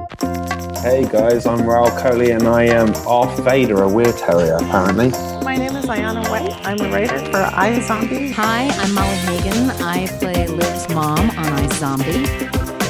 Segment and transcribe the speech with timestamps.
[0.00, 5.10] Hey guys, I'm Rahul Kohli and I am off Vader, a weird terrier apparently.
[5.44, 6.54] My name is Ayana White.
[6.66, 8.32] I'm a writer for iZombie.
[8.32, 9.70] Hi, I'm Molly Hagan.
[9.82, 12.26] I play Liv's mom on iZombie.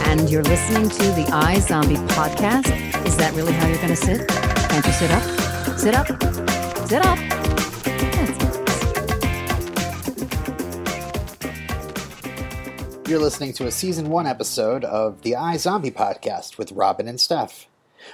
[0.06, 2.68] And you're listening to the iZombie podcast.
[3.04, 4.28] Is that really how you're going to sit?
[4.28, 5.78] Can't you sit up?
[5.78, 6.06] Sit up.
[6.88, 7.39] Sit up.
[13.10, 17.66] You're listening to a season one episode of the iZombie podcast with Robin and Steph.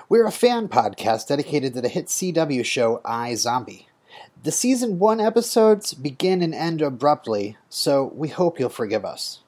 [0.08, 3.84] We're a fan podcast dedicated to the hit CW show iZombie.
[4.42, 9.40] The season one episodes begin and end abruptly, so we hope you'll forgive us.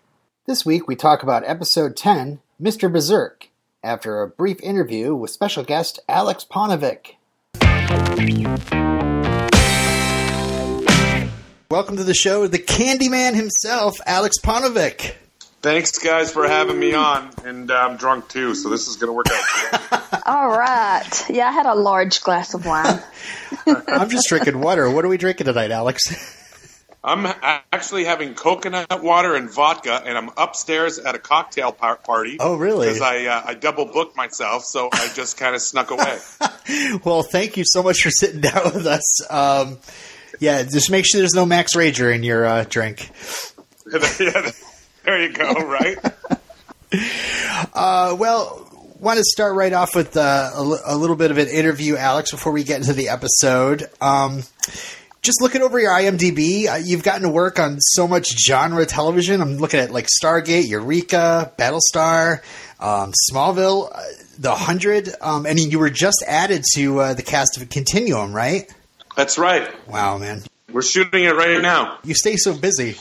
[0.44, 2.92] This week we talk about episode 10, Mr.
[2.92, 3.48] Berserk,
[3.82, 7.14] after a brief interview with special guest Aleks Paunovic.
[11.70, 15.14] Welcome to the show, the Candyman himself, Aleks Paunovic.
[15.60, 17.30] Thanks, guys, for having me on.
[17.44, 20.22] And uh, I'm drunk too, so this is going to work out.
[20.26, 21.24] All right.
[21.28, 23.02] Yeah, I had a large glass of wine.
[23.88, 24.88] I'm just drinking water.
[24.88, 26.34] What are we drinking tonight, Aleks?
[27.04, 27.26] I'm
[27.72, 32.36] actually having coconut water and vodka, and I'm upstairs at a cocktail par- party.
[32.38, 32.86] Oh, really?
[32.88, 36.18] Because I uh, I double booked myself, so I just kind of snuck away.
[37.04, 39.30] well, thank you so much for sitting down with us.
[39.30, 39.78] Um,
[40.40, 43.10] yeah, just make sure there's no Max Rager in your uh, drink.
[44.20, 44.50] yeah,
[45.04, 45.52] there you go.
[45.54, 45.96] Right.
[47.74, 48.66] Uh, well,
[48.98, 51.96] want to start right off with uh, a, l- a little bit of an interview,
[51.96, 53.88] Aleks, before we get into the episode.
[54.00, 54.42] Um,
[55.22, 59.40] just looking over your IMDb, uh, you've gotten to work on so much genre television.
[59.42, 62.40] I'm looking at like Stargate, Eureka, Battlestar,
[62.80, 64.00] um, Smallville, uh,
[64.38, 65.10] The Hundred.
[65.20, 68.72] Um, I mean, you were just added to uh, the cast of Continuum, right?
[69.16, 69.68] That's right.
[69.88, 70.42] Wow, man,
[70.72, 71.98] We're shooting it right now.
[72.04, 72.96] you stay so busy.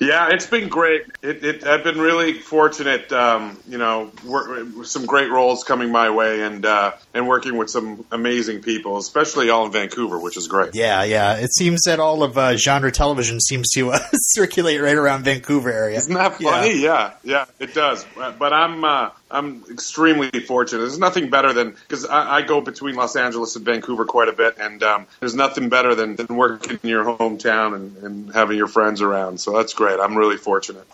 [0.00, 1.02] Yeah, it's been great.
[1.20, 6.08] It, it, I've been really fortunate, um, you know, work, some great roles coming my
[6.08, 10.48] way, and uh, and working with some amazing people, especially all in Vancouver, which is
[10.48, 10.74] great.
[10.74, 11.36] Yeah, yeah.
[11.36, 15.70] It seems that all of uh, genre television seems to uh, circulate right around Vancouver
[15.70, 15.98] area.
[15.98, 16.80] Isn't that funny?
[16.80, 18.06] Yeah, yeah, it does.
[18.16, 20.80] But but I'm uh, I'm extremely fortunate.
[20.80, 24.32] There's nothing better than because I, I go between Los Angeles and Vancouver quite a
[24.32, 28.56] bit, and um, there's nothing better than, than working in your hometown and, and having
[28.56, 29.40] your friends around.
[29.40, 30.00] So that's great.
[30.00, 30.86] I'm really fortunate.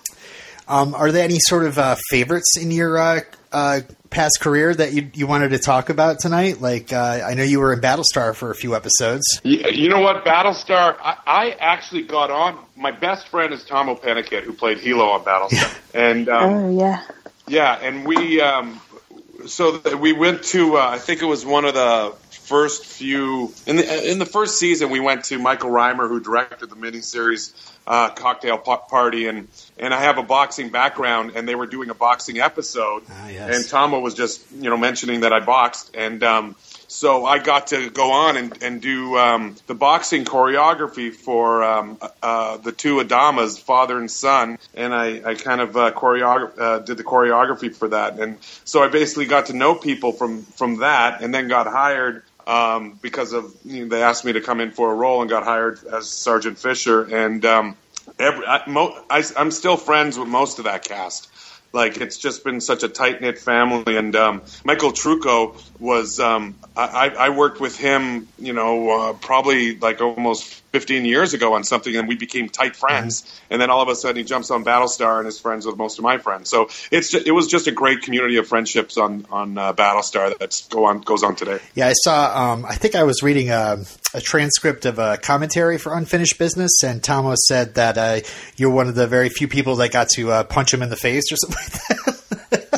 [0.69, 3.21] Um, are there any sort of uh, favorites in your uh,
[3.53, 3.81] uh,
[4.11, 6.61] past career that you, you wanted to talk about tonight?
[6.61, 9.25] Like, uh, I know you were in Battlestar for a few episodes.
[9.45, 10.97] You, you know what, Battlestar?
[11.01, 12.59] I, I actually got on.
[12.75, 17.03] My best friend is Tahmoh Penikett, who played Helo on Battlestar, and um, Oh, yeah.
[17.49, 18.81] Yeah, and we um,
[19.47, 23.53] so th- we went to uh, I think it was one of the first few
[23.67, 27.53] in the in the first season we went to Michael Rymer who directed the miniseries
[27.87, 29.49] uh, Cocktail Pa- Party and
[29.79, 33.55] and I have a boxing background and they were doing a boxing episode Ah, yes.
[33.57, 36.57] and Tahmoh was just you know mentioning that I boxed and um,
[36.97, 41.99] so I got to go on and, and do um, the boxing choreography for um,
[42.23, 46.79] uh, the two Adamas, father and son, and I, I kind of uh, choreograph uh,
[46.79, 50.79] did the choreography for that, and so I basically got to know people from from
[50.79, 54.61] that, and then got hired um, because of you know, they asked me to come
[54.61, 57.77] in for a role and got hired as Sergeant Fisher, and um,
[58.19, 61.29] every, I, mo- I, I'm still friends with most of that cast.
[61.73, 63.97] Like it's just been such a tight knit family.
[63.97, 69.77] And um, Michael Trucco was um, I, I worked with him, you know, uh, probably
[69.77, 73.41] like almost 15 years ago on something, and we became tight friends.
[73.49, 75.99] And then all of a sudden, he jumps on Battlestar and is friends with most
[75.99, 76.51] of my friends.
[76.51, 80.37] So it's just, it was just a great community of friendships on on uh, Battlestar
[80.39, 81.61] that's go on goes on today.
[81.75, 82.53] Yeah, I saw.
[82.53, 83.79] Um, I think I was reading a,
[84.13, 88.21] a transcript of a commentary for Unfinished Business, and Tahmoh said that uh,
[88.57, 90.97] you're one of the very few people that got to uh, punch him in the
[90.97, 92.16] face or something like that.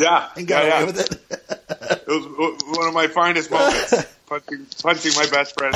[0.01, 0.87] Yeah, and got yeah, away yeah.
[0.87, 1.65] with it.
[1.91, 3.95] It was one of my finest moments.
[4.29, 5.75] Punching, punching my best friend.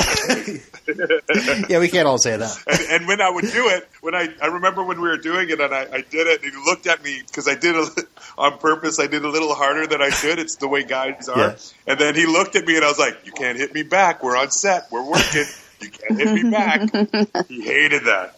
[1.69, 2.55] yeah, we can't all say that.
[2.67, 5.49] and, and when I would do it, when I, I remember when we were doing
[5.49, 8.05] it and I, I did it, and he looked at me because I did it
[8.37, 8.99] on purpose.
[8.99, 10.37] I did a little harder than I should.
[10.37, 11.39] It's the way guys are.
[11.39, 11.55] Yeah.
[11.87, 14.23] And then he looked at me and I was like, "You can't hit me back.
[14.23, 14.87] We're on set.
[14.91, 15.45] We're working.
[15.81, 18.35] You can't hit me back." he hated that.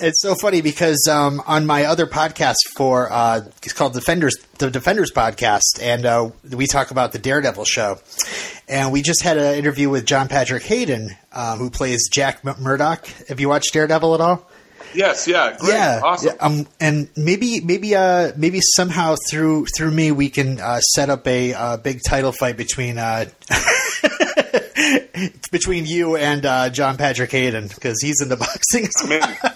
[0.00, 4.70] It's so funny because um, on my other podcast for uh, it's called Defenders, the
[4.70, 7.98] Defenders podcast, and uh, we talk about the Daredevil show,
[8.68, 12.56] and we just had an interview with John Patrick Hayden, uh, who plays Jack M-
[12.60, 13.06] Murdock.
[13.28, 14.48] Have you watched Daredevil at all?
[14.94, 16.34] Yes, yeah, great, yeah, awesome.
[16.34, 21.10] yeah, um, and maybe, maybe, uh, maybe somehow through through me we can uh, set
[21.10, 23.26] up a uh, big title fight between uh,
[25.52, 28.88] between you and uh, John Patrick Hayden because he's in the boxing.
[29.02, 29.47] I'm in.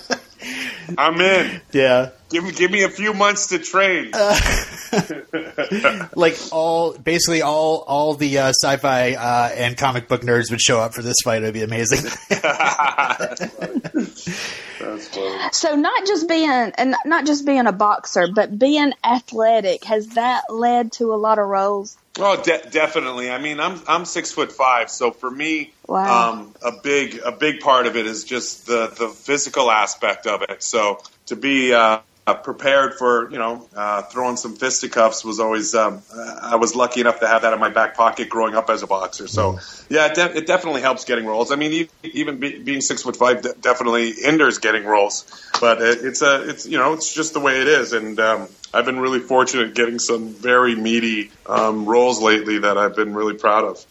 [0.99, 1.61] I'm in.
[1.73, 2.11] Yeah.
[2.31, 4.11] Give me give me a few months to train.
[6.15, 10.81] like all basically all all the uh, sci-fi uh, and comic book nerds would show
[10.81, 11.43] up for this fight.
[11.43, 12.11] It'd be amazing.
[13.95, 15.49] That's funny.
[15.53, 20.45] So not just being and not just being a boxer, but being athletic has that
[20.51, 21.97] led to a lot of roles?
[22.19, 23.31] Oh, de- definitely.
[23.31, 26.33] I mean, I'm I'm six foot five, so for me, Wow.
[26.33, 30.43] um, a big a big part of it is just the the physical aspect of
[30.43, 30.63] it.
[30.63, 35.75] So to be uh, uh, prepared for you know uh, throwing some fisticuffs was always
[35.75, 38.71] um, uh, I was lucky enough to have that in my back pocket growing up
[38.71, 39.27] as a boxer.
[39.27, 39.59] So
[39.89, 41.51] yeah, it, de- it definitely helps getting roles.
[41.51, 45.25] I mean, even be- being six foot five de- definitely hinders getting roles,
[45.61, 48.49] but it, it's a it's you know it's just the way it is, and um,
[48.73, 53.35] I've been really fortunate getting some very meaty um, roles lately that I've been really
[53.35, 53.85] proud of.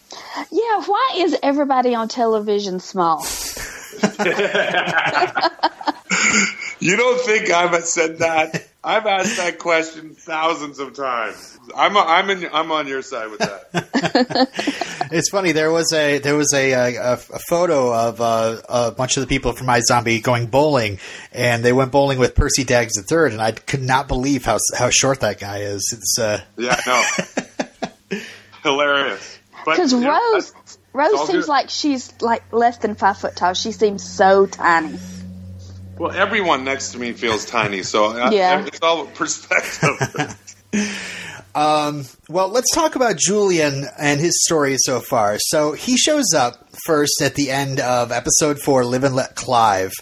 [0.50, 3.26] Yeah, why is everybody on television small?
[6.82, 8.66] You don't think I've said that?
[8.84, 11.56] I've asked that question thousands of times.
[11.76, 14.48] I'm I'm in I'm on your side with that.
[15.12, 15.52] it's funny.
[15.52, 19.28] There was a there was a a, a photo of uh, a bunch of the
[19.28, 20.98] people from iZombie going bowling,
[21.30, 24.58] and they went bowling with Percy Daggs the third, and I could not believe how
[24.76, 25.88] how short that guy is.
[25.96, 28.18] It's uh, Yeah, no,
[28.64, 29.38] hilarious.
[29.64, 30.52] Because you know, Rose
[30.92, 31.48] Rose seems good.
[31.48, 33.54] like she's like less than five foot tall.
[33.54, 34.98] She seems so tiny.
[35.98, 38.64] Well, everyone next to me feels tiny, so I- Yeah.
[38.66, 40.36] it's all perspective.
[41.54, 45.36] Well, let's talk about Julien and his story so far.
[45.38, 49.92] So he shows up first at the end of episode four, Live and Let Clive.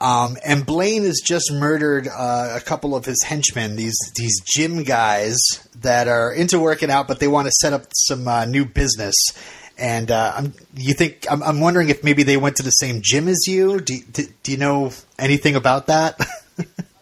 [0.00, 4.82] Um, and Blaine has just murdered uh, a couple of his henchmen, these these gym
[4.84, 5.36] guys
[5.80, 9.14] that are into working out, but they want to set up some uh, new business.
[9.76, 13.00] And uh, I'm, you think I'm, I'm wondering if maybe they went to the same
[13.02, 13.80] gym as you?
[13.80, 16.18] Do, do, do you know anything about that?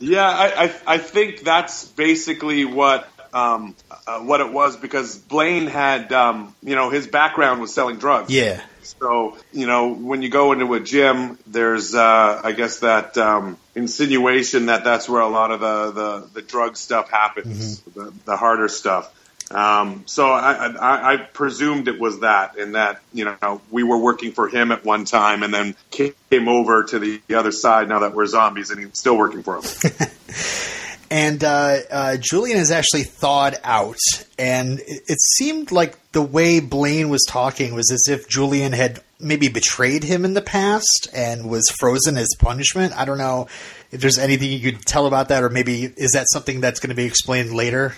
[0.03, 3.77] Yeah, I, I, I think that's basically what um,
[4.07, 8.31] uh, what it was because Blaine had um, you know his background was selling drugs.
[8.33, 8.63] yeah.
[8.83, 13.57] So you know when you go into a gym, there's uh, I guess that um,
[13.77, 18.37] insinuation that that's where a lot of the the, the drug stuff happens, the, the
[18.37, 19.13] harder stuff.
[19.53, 23.99] Um, so I, I, I presumed it was that, and that you know we were
[23.99, 28.01] working for him at one time, and then came over to the other side now
[28.01, 29.65] that we're zombies, and he's still working for him.
[31.11, 33.99] and uh, uh, Julien is actually thawed out,
[34.39, 39.01] and it, it seemed like the way Blaine was talking was as if Julien had
[39.21, 42.93] maybe betrayed him in the past and was frozen as punishment.
[42.97, 43.47] I don't know
[43.91, 46.91] if there's anything you could tell about that, or maybe is that something that's going
[46.91, 47.95] to be explained later?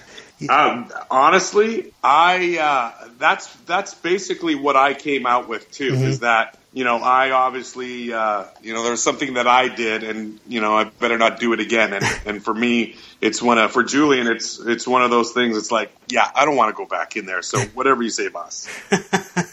[0.49, 5.95] Um, honestly, I uh, that's that's basically what I came out with too.
[5.95, 10.03] Is that you know I obviously uh, you know there was something that I did,
[10.03, 11.93] and you know I better not do it again.
[11.93, 15.57] And and for me, it's one of for Julien, it's it's one of those things.
[15.57, 17.43] It's like yeah, I don't want to go back in there.
[17.43, 18.69] So whatever you say, boss.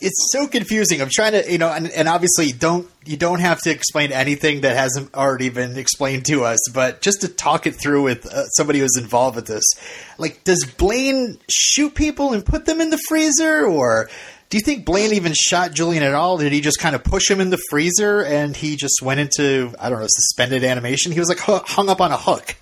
[0.00, 1.00] It's so confusing.
[1.00, 4.60] I'm trying to, you know, and, and obviously don't you don't have to explain anything
[4.60, 8.46] that hasn't already been explained to us, but just to talk it through with uh,
[8.48, 9.64] somebody who's involved with this,
[10.18, 14.10] like, does Blaine shoot people and put them in the freezer, or
[14.50, 16.36] do you think Blaine even shot Julien at all?
[16.36, 19.72] Did he just kind of push him in the freezer and he just went into
[19.78, 21.12] I don't know suspended animation?
[21.12, 22.56] He was like hu- hung up on a hook.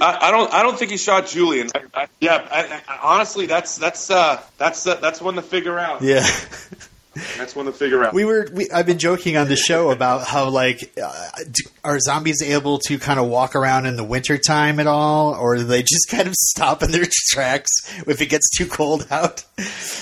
[0.00, 0.52] I, I don't.
[0.52, 1.68] I don't think he shot Julien.
[1.74, 6.02] I, I, yeah, honestly, that's that's uh, that's uh, that's one to figure out.
[6.02, 6.26] Yeah.
[7.36, 8.14] That's one to figure out.
[8.14, 8.48] We were.
[8.52, 12.78] We, I've been joking on the show about how like uh, do, are zombies able
[12.86, 16.28] to kind of walk around in the wintertime at all, or do they just kind
[16.28, 17.70] of stop in their tracks
[18.06, 19.44] if it gets too cold out?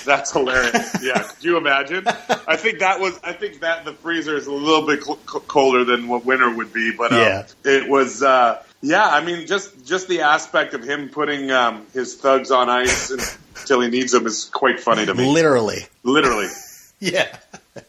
[0.04, 0.94] That's hilarious.
[1.02, 2.06] Yeah, could you imagine?
[2.46, 3.18] I think that was.
[3.24, 6.54] I think that the freezer is a little bit cl- c- colder than what winter
[6.54, 7.46] would be, but um, Yeah.
[7.64, 8.22] it was.
[8.22, 12.68] Uh, yeah, I mean, just just the aspect of him putting um, his thugs on
[12.68, 13.10] ice
[13.56, 15.26] until he needs them is quite funny to me.
[15.26, 15.86] Literally.
[16.02, 16.48] Literally.
[16.98, 17.36] Yeah.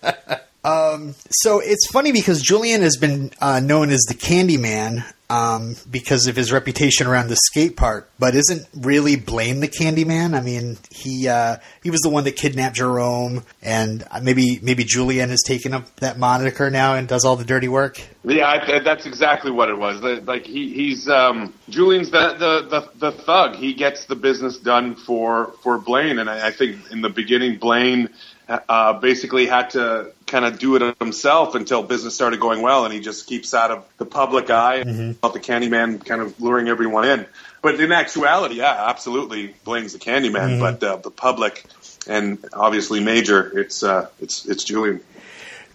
[0.67, 6.27] um, so it's funny because Julien has been uh, known as the Candyman um, because
[6.27, 10.37] of his reputation around the skate park, but isn't really Blaine the Candyman?
[10.37, 15.29] I mean, he uh, he was the one that kidnapped Jerome, and maybe maybe Julien
[15.29, 18.01] has taken up that moniker now and does all the dirty work.
[18.23, 20.01] Yeah, I, that's exactly what it was.
[20.01, 23.55] Like he, he's um, Julien's the, the the the thug.
[23.55, 27.57] He gets the business done for for Blaine, and I, I think in the beginning,
[27.57, 28.09] Blaine
[28.47, 32.93] uh, basically had to kind of do it himself until business started going well, and
[32.93, 34.77] he just keeps out of the public eye.
[34.77, 37.25] About the Candyman kind of luring everyone in,
[37.61, 41.65] but in actuality, yeah, absolutely, blames the Candyman, but uh, the public
[42.07, 45.01] and obviously Major, it's uh, it's it's Julien.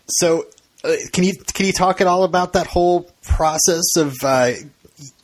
[0.08, 0.46] So
[0.84, 4.16] uh, can you can you talk at all about that whole process of?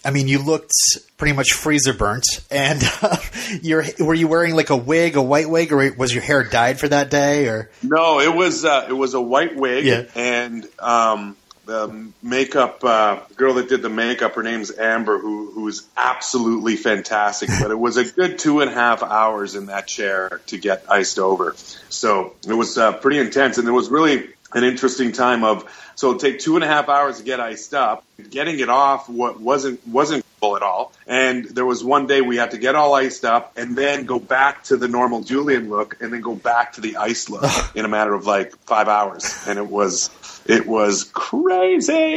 [0.04, 0.72] I mean, you looked
[1.16, 3.16] pretty much freezer burnt, and uh,
[3.62, 6.78] you're were you wearing like a wig, a white wig, or was your hair dyed
[6.80, 7.48] for that day?
[7.48, 10.04] Or No, it was uh, it was a white wig, Yeah.
[10.14, 15.86] and um, the makeup uh, girl that did the makeup, her name's Amber, who who's
[15.96, 17.50] absolutely fantastic.
[17.60, 20.84] but it was a good two and a half hours in that chair to get
[20.88, 21.54] iced over,
[21.90, 25.64] so it was uh, pretty intense, and it was really an interesting time of.
[25.94, 28.04] So it'd take two and a half hours to get iced up.
[28.30, 30.92] Getting it off what wasn't wasn't cool at all.
[31.06, 34.18] And there was one day we had to get all iced up and then go
[34.18, 37.84] back to the normal Julien look and then go back to the ice look in
[37.84, 39.44] a matter of like five hours.
[39.46, 40.10] And it was
[40.46, 42.16] it was crazy.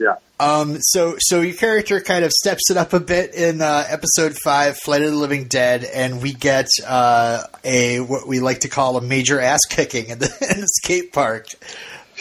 [0.00, 0.16] yeah.
[0.40, 4.36] Um, so, so your character kind of steps it up a bit in uh, episode
[4.42, 8.68] five, Flight of the Living Dead, and we get uh, a what we like to
[8.68, 11.46] call a major ass kicking in the, in the skate park.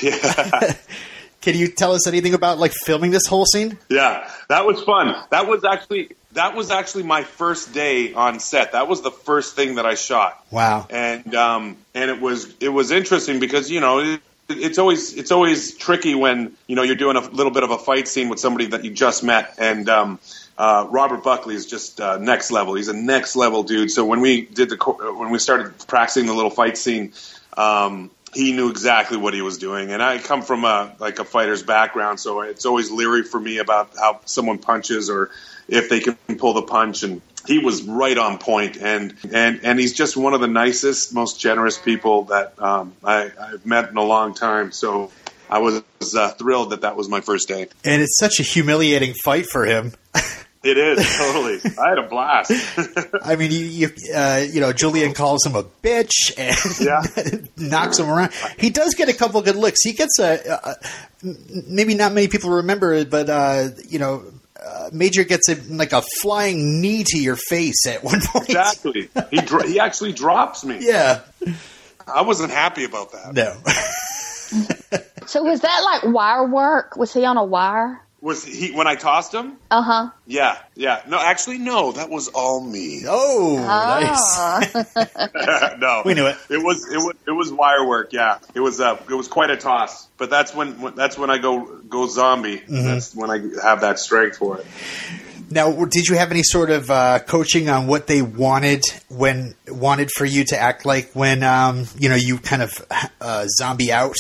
[0.02, 0.76] Yeah.
[1.42, 3.78] Can you tell us anything about like filming this whole scene?
[3.90, 5.14] Yeah, that was fun.
[5.32, 8.72] That was actually that was actually my first day on set.
[8.72, 10.42] That was the first thing that I shot.
[10.52, 10.88] Wow.
[10.90, 14.18] and um, and it was it was interesting because you know
[14.50, 17.78] it's always it's always tricky when you know you're doing a little bit of a
[17.78, 19.90] fight scene with somebody that you just met and.
[19.90, 20.20] Um,
[20.56, 22.76] uh, Robert Buckley is just uh, next level.
[22.76, 23.90] He's a next level dude.
[23.90, 24.76] So when we did the
[25.18, 27.14] when we started practicing the little fight scene,
[27.58, 29.92] um, he knew exactly what he was doing.
[29.92, 33.58] And I come from a like a fighter's background, so it's always leery for me
[33.58, 35.32] about how someone punches or
[35.68, 37.04] if they can pull the punch.
[37.04, 41.14] And he was right on point, and and and he's just one of the nicest,
[41.14, 44.72] most generous people that um, I, I've met in a long time.
[44.72, 45.12] So
[45.50, 45.84] I was
[46.16, 47.68] uh, thrilled that that was my first day.
[47.84, 49.94] And it's such a humiliating fight for him.
[50.66, 51.60] It is totally.
[51.78, 52.50] I had a blast.
[53.22, 57.42] I mean, you you, uh, you know, Julien calls him a bitch and Yeah.
[57.58, 58.32] knocks him around.
[58.58, 59.84] He does get a couple good licks.
[59.84, 60.76] He gets a, a
[61.68, 64.24] maybe not many people remember it, but uh, you know,
[64.66, 68.46] uh, Major gets a like a flying knee to your face at one point.
[68.50, 69.10] exactly.
[69.32, 70.78] He dro- he actually drops me.
[70.82, 71.22] Yeah.
[72.08, 73.34] I wasn't happy about that.
[73.34, 73.58] No.
[75.26, 76.96] So was that like wire work?
[76.98, 78.00] Was he on a wire?
[78.24, 79.58] Was he when I tossed him?
[79.70, 80.10] Uh huh.
[80.26, 81.02] Yeah, yeah.
[81.10, 81.92] No, actually, no.
[81.92, 83.02] That was all me.
[83.06, 84.08] Oh, nice.
[84.16, 85.76] Ah.
[85.78, 86.38] no, We knew it.
[86.50, 88.14] It was it was it was wire work.
[88.14, 90.08] Yeah, it was uh, it was quite a toss.
[90.18, 92.60] But that's when, when that's when I go go zombie.
[92.60, 92.86] Mm-hmm.
[92.86, 94.66] That's when I have that strength for it.
[95.50, 100.12] Now, did you have any sort of uh, coaching on what they wanted when wanted
[100.16, 102.72] for you to act like when um, you know you kind of
[103.20, 104.16] uh, zombie out?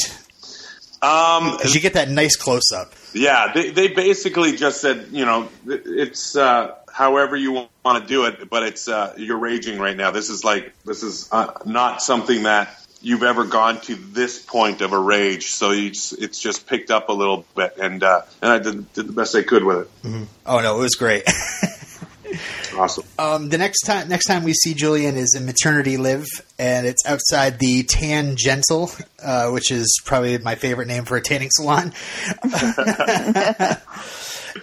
[1.03, 2.93] Um, you get that nice close up.
[3.13, 8.25] Yeah, they, they basically just said, you know, it's uh, however you want to do
[8.25, 10.11] it, but it's uh, you're raging right now.
[10.11, 14.81] This is like this is uh, not something that you've ever gone to this point
[14.81, 15.47] of a rage.
[15.47, 18.93] So you just, it's just picked up a little bit, and uh, and I did,
[18.93, 20.27] did the best I could with it.
[20.45, 21.23] Oh no, it was great.
[22.77, 23.03] Awesome.
[23.19, 26.25] um, the next time next time we see Julien is in Maternity Liv,
[26.57, 28.89] and it's outside the Tangential,
[29.23, 31.93] uh, which is probably my favorite name for a tanning salon.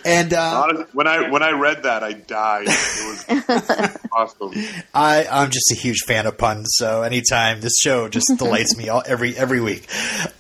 [0.05, 2.67] and uh, Honestly, when I when I read that, I died.
[2.69, 4.53] It was awesome.
[4.95, 8.89] I, I'm just a huge fan of puns, so anytime this show just delights me
[8.89, 9.87] all, every every week.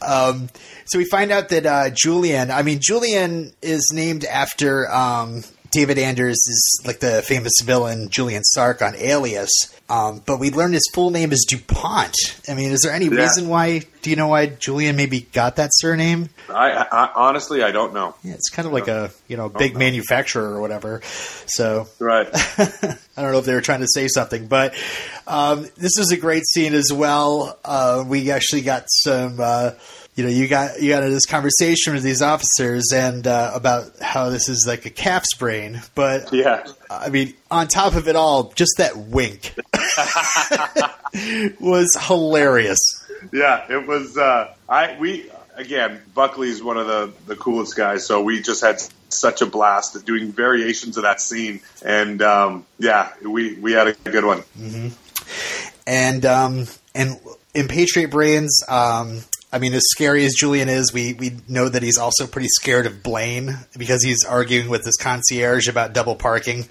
[0.02, 0.48] Um,
[0.86, 5.98] so we find out that uh, Julian, I mean, Julian is named after um, David
[5.98, 9.50] Anders, is like the famous villain Julien Sark on Alias.
[9.88, 12.14] Um, but we learned his full name is Dupont.
[12.48, 13.22] I mean, is there any Yeah.
[13.22, 13.82] reason why?
[14.02, 16.30] Do you know why Julien maybe got that surname?
[16.48, 18.14] I, I honestly I don't know.
[18.22, 21.00] Yeah, it's kind of like a you know big manufacturer or whatever.
[21.46, 22.28] So Right.
[22.58, 24.74] I don't know if they were trying to say something, but
[25.26, 27.58] um, this is a great scene as well.
[27.64, 29.72] Uh, we actually got some, uh,
[30.14, 34.28] you know, you got you got this conversation with these officers and uh, about how
[34.30, 36.64] this is like a calf's brain, but Yeah.
[36.90, 39.54] I mean, on top of it all, just that wink
[41.60, 42.78] was hilarious.
[43.32, 44.16] Yeah, it was.
[44.16, 48.82] Uh, I we again, Buckley's one of the the coolest guys, so we just had
[49.08, 53.88] such a blast at doing variations of that scene, and um, yeah, we we had
[53.88, 54.42] a good one.
[55.86, 57.20] and um, and
[57.54, 59.20] in Patriot Brains, um,
[59.52, 62.86] I mean, as scary as Julian is, we we know that he's also pretty scared
[62.86, 66.68] of Blaine because he's arguing with his concierge about double parking.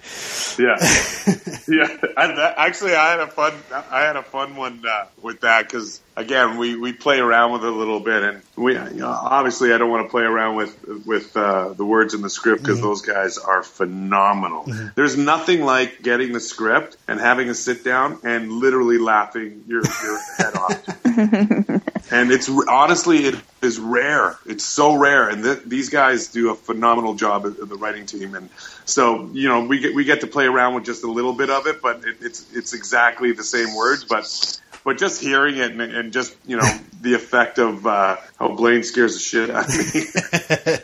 [0.58, 0.76] Yeah,
[1.68, 1.88] yeah.
[2.16, 3.52] And that, actually, I had a fun
[3.90, 7.64] I had a fun one uh, with that because again, we we play around with
[7.64, 10.56] it a little bit, and we you know, obviously I don't want to play around
[10.56, 14.64] with with uh, the words in the script because those guys are phenomenal.
[14.94, 19.82] There's nothing like getting the script and having a sit down and literally laughing your
[20.02, 21.82] your head off.
[22.10, 24.38] and it's honestly it is rare.
[24.46, 28.34] It's so rare, and th- these guys do a phenomenal job of the writing team.
[28.34, 28.48] And
[28.84, 31.50] so you know we get we get to play around with just a little bit
[31.50, 34.60] of it, but it, it's it's exactly the same words, but.
[34.82, 36.66] But just hearing it and, and just you know
[37.02, 39.84] the effect of uh, how Blaine scares the shit out of me.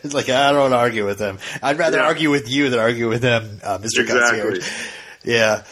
[0.04, 1.38] it's like I don't argue with him.
[1.62, 2.04] I'd rather Yeah.
[2.04, 4.00] argue with you than argue with him, uh, Mr.
[4.00, 4.61] Exactly.
[4.61, 4.68] Concierge.
[5.25, 5.62] Yeah.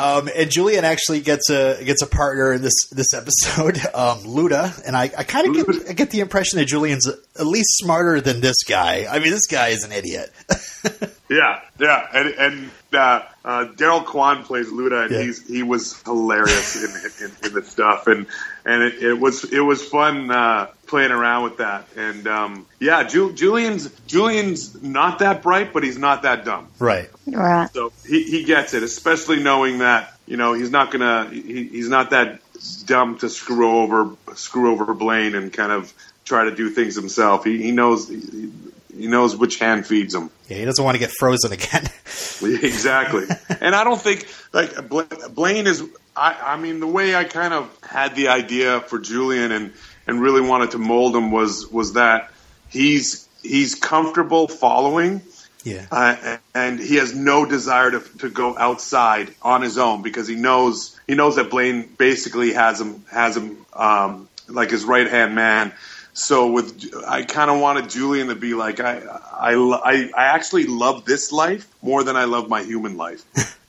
[0.00, 4.80] Um, and Julien actually gets a gets a partner in this this episode, um, Luda,
[4.86, 8.20] and I, I kind of get I get the impression that Julien's at least smarter
[8.20, 9.06] than this guy.
[9.10, 10.30] I mean, this guy is an idiot.
[11.30, 15.22] Yeah, yeah, and and uh, uh, Daryl Kwan plays Luda, and Yeah.
[15.22, 18.26] he's he was hilarious in, in, in the stuff, and
[18.64, 23.04] and it, it was it was fun uh, playing around with that, and um, yeah,
[23.04, 27.08] Ju- Julien's Julien's not that bright, but he's not that dumb, right.
[27.26, 27.72] Right.
[27.72, 31.88] so he he gets it, especially knowing that you know he's not gonna he, he's
[31.88, 32.40] not that
[32.86, 35.94] dumb to screw over screw over Blaine and kind of
[36.24, 37.44] try to do things himself.
[37.44, 38.08] He he knows.
[38.08, 38.50] He,
[38.92, 40.30] he knows which hand feeds him.
[40.48, 41.84] Yeah, he doesn't want to get frozen again.
[42.42, 43.24] exactly.
[43.60, 45.82] and I don't think like Blaine is.
[46.16, 49.72] I, I mean, the way I kind of had the idea for Julien and
[50.10, 52.30] and really wanted to mold him was was that
[52.68, 55.22] he's he's comfortable following.
[55.62, 55.86] yeah.
[55.90, 60.34] Uh, and he has no desire to, to go outside on his own because he
[60.34, 65.34] knows he knows that Blaine basically has him has him um, like his right hand
[65.34, 65.72] man.
[66.12, 68.98] So with I kind of wanted Julien to be like I
[69.32, 73.24] I, I I actually love this life more than I love my human life.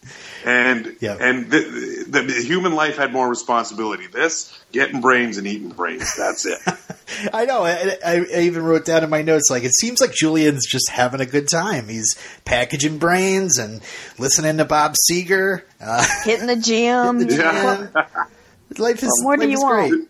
[0.45, 1.17] And Yeah.
[1.19, 4.07] and the, the, the human life had more responsibility.
[4.07, 6.15] This getting brains and eating brains.
[6.15, 6.59] That's it.
[7.33, 7.63] I know.
[7.63, 10.89] I, I, I even wrote down in my notes like it seems like Julien's just
[10.89, 11.87] having a good time.
[11.89, 13.81] He's packaging brains and
[14.17, 15.63] listening to Bob Seger.
[15.79, 17.21] Uh, Hitting the gym.
[17.29, 17.87] Yeah.
[18.77, 19.89] life is What more do you is want?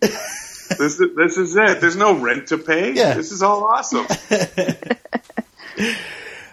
[0.78, 1.80] this is this is it.
[1.80, 2.92] There's no rent to pay.
[2.92, 3.14] Yeah.
[3.14, 4.06] This is all awesome.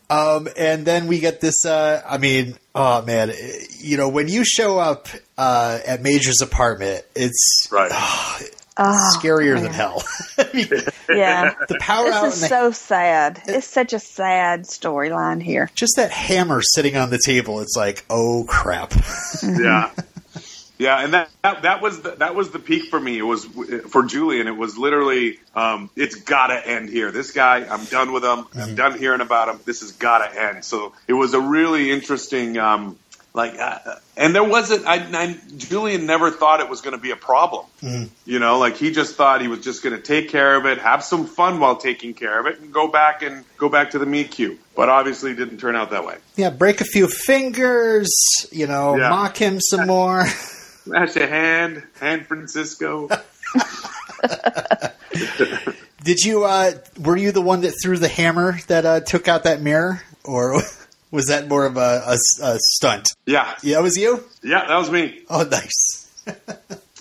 [0.10, 1.66] Um, and then we get this.
[1.66, 3.32] Uh, I mean, oh man,
[3.80, 7.92] you know when you show up uh, at Major's apartment, it's Right.
[8.82, 9.64] Oh, scarier man.
[9.64, 10.02] than hell.
[10.38, 10.68] I mean,
[11.10, 11.54] Yeah.
[11.68, 13.42] the power out This and is the, so sad.
[13.46, 15.70] It's such a sad storyline here.
[15.76, 17.60] just that hammer sitting on the table.
[17.60, 18.94] It's like, oh crap.
[19.44, 19.92] yeah
[20.80, 23.18] yeah and that, that that was the, that was the peak for me.
[23.20, 23.46] It was
[23.90, 27.12] for julien it was literally um, it's gotta end here.
[27.12, 28.46] This guy i'm done with him.
[28.56, 29.60] I'm done hearing about him.
[29.66, 30.66] This has gotta end.
[30.66, 32.98] So it was a really interesting um,
[33.34, 33.78] like uh,
[34.18, 37.66] and there wasn't I, I julien never thought it was going to be a problem.
[38.26, 40.80] You know like he just thought he was just going to take care of it
[40.80, 44.00] have some fun while taking care of it and go back and go back to
[44.00, 46.18] the meat queue but obviously it didn't turn out that way.
[46.38, 48.10] Yeah, break a few fingers.
[48.52, 49.10] You know, Yeah.
[49.10, 50.24] mock him some more.
[50.90, 53.08] Smash a hand, hand Francisco.
[56.04, 56.46] Did you?
[56.46, 60.02] Uh, were you the one that threw the hammer that uh, took out that mirror,
[60.24, 60.60] or
[61.12, 63.10] was that more of a, a, a stunt?
[63.28, 64.24] Yeah, Yeah, it was you.
[64.42, 65.22] yeah, that was me.
[65.30, 66.08] Oh, nice.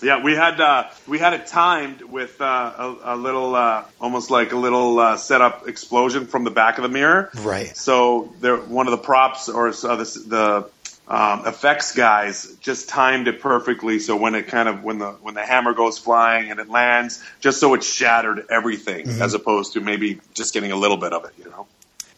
[0.01, 4.31] Yeah, we had uh, we had it timed with uh, a, a little, uh, almost
[4.31, 7.29] like a little uh, setup explosion from the back of the mirror.
[7.35, 7.75] Right.
[7.75, 10.69] So there, one of the props or the, the
[11.09, 13.97] um, effects guys just timed it perfectly.
[13.97, 17.23] So when it kind of when the when the hammer goes flying and it lands,
[17.39, 21.25] just so it shattered everything, as opposed to maybe just getting a little bit of
[21.25, 21.31] it.
[21.37, 21.67] You know.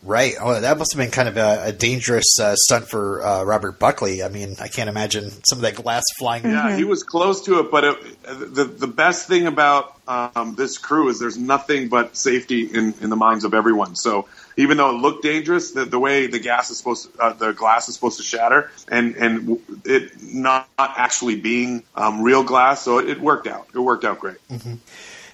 [0.04, 0.34] Right.
[0.42, 3.78] Oh, that must have been kind of a, a dangerous uh, stunt for uh, Robert
[3.78, 4.24] Buckley.
[4.24, 6.44] I mean, I can't imagine some of that glass flying.
[6.44, 10.80] Yeah, he was close to it, but it, the the best thing about um, this
[10.80, 13.96] crew is there's nothing but safety in, in the minds of everyone.
[13.96, 17.34] So even though it looked dangerous, the, the way the gas is supposed to, uh,
[17.34, 22.82] the glass is supposed to shatter, and and it not actually being um, real glass,
[22.82, 23.68] so it, it worked out.
[23.76, 24.38] It worked out great.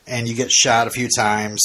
[0.05, 1.61] And you get shot a few times.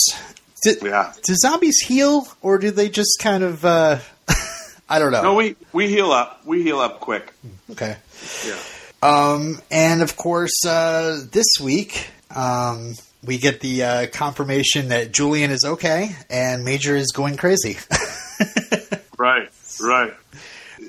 [0.64, 1.12] Do, Yeah.
[1.25, 3.64] do zombies heal, or do they just kind of?
[3.64, 3.98] Uh,
[4.88, 5.22] I don't know.
[5.22, 6.44] No, we we heal up.
[6.46, 7.33] We heal up quick.
[7.70, 7.96] okay.
[8.46, 8.57] Yeah.
[9.03, 12.94] Um, and of course, uh, this week um,
[13.25, 17.79] we get the uh, confirmation that Julien is okay and Major is going crazy.
[19.18, 19.48] Right,
[19.81, 20.14] right.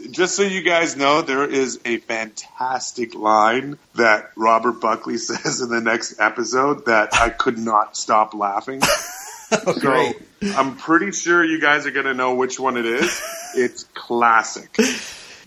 [0.09, 5.69] Just so you guys know, there is a fantastic line that Robert Buckley says in
[5.69, 8.81] the next episode that I could not stop laughing.
[9.65, 10.13] Oh,
[10.43, 13.21] So I'm pretty sure you guys are going to know which one it is.
[13.55, 14.75] It's classic.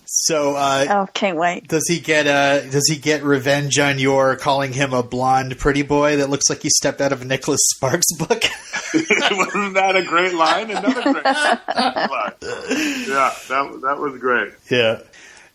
[0.05, 1.66] So, uh, Oh, can't wait.
[1.66, 5.83] does he get uh, does he get revenge on your calling him a blonde pretty
[5.83, 8.45] boy that looks like he stepped out of a Nicholas Sparks book?
[8.95, 10.71] Wasn't that a great line?
[10.71, 12.33] Another great line.
[12.40, 14.53] Yeah, that, that was great.
[14.71, 15.01] Yeah.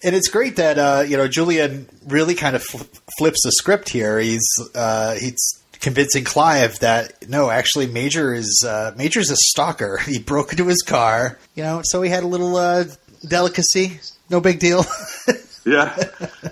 [0.04, 2.84] And it's great that uh, you know Julien really kind of fl-
[3.18, 4.20] flips the script here.
[4.20, 4.44] He's
[4.76, 9.98] uh, he's convincing Clive that no, actually, Major is uh, Major's a stalker.
[10.06, 12.86] He broke into his car, you know, so he had a little uh,
[13.28, 14.00] delicacy.
[14.30, 14.86] No big deal.
[15.64, 15.96] Yeah,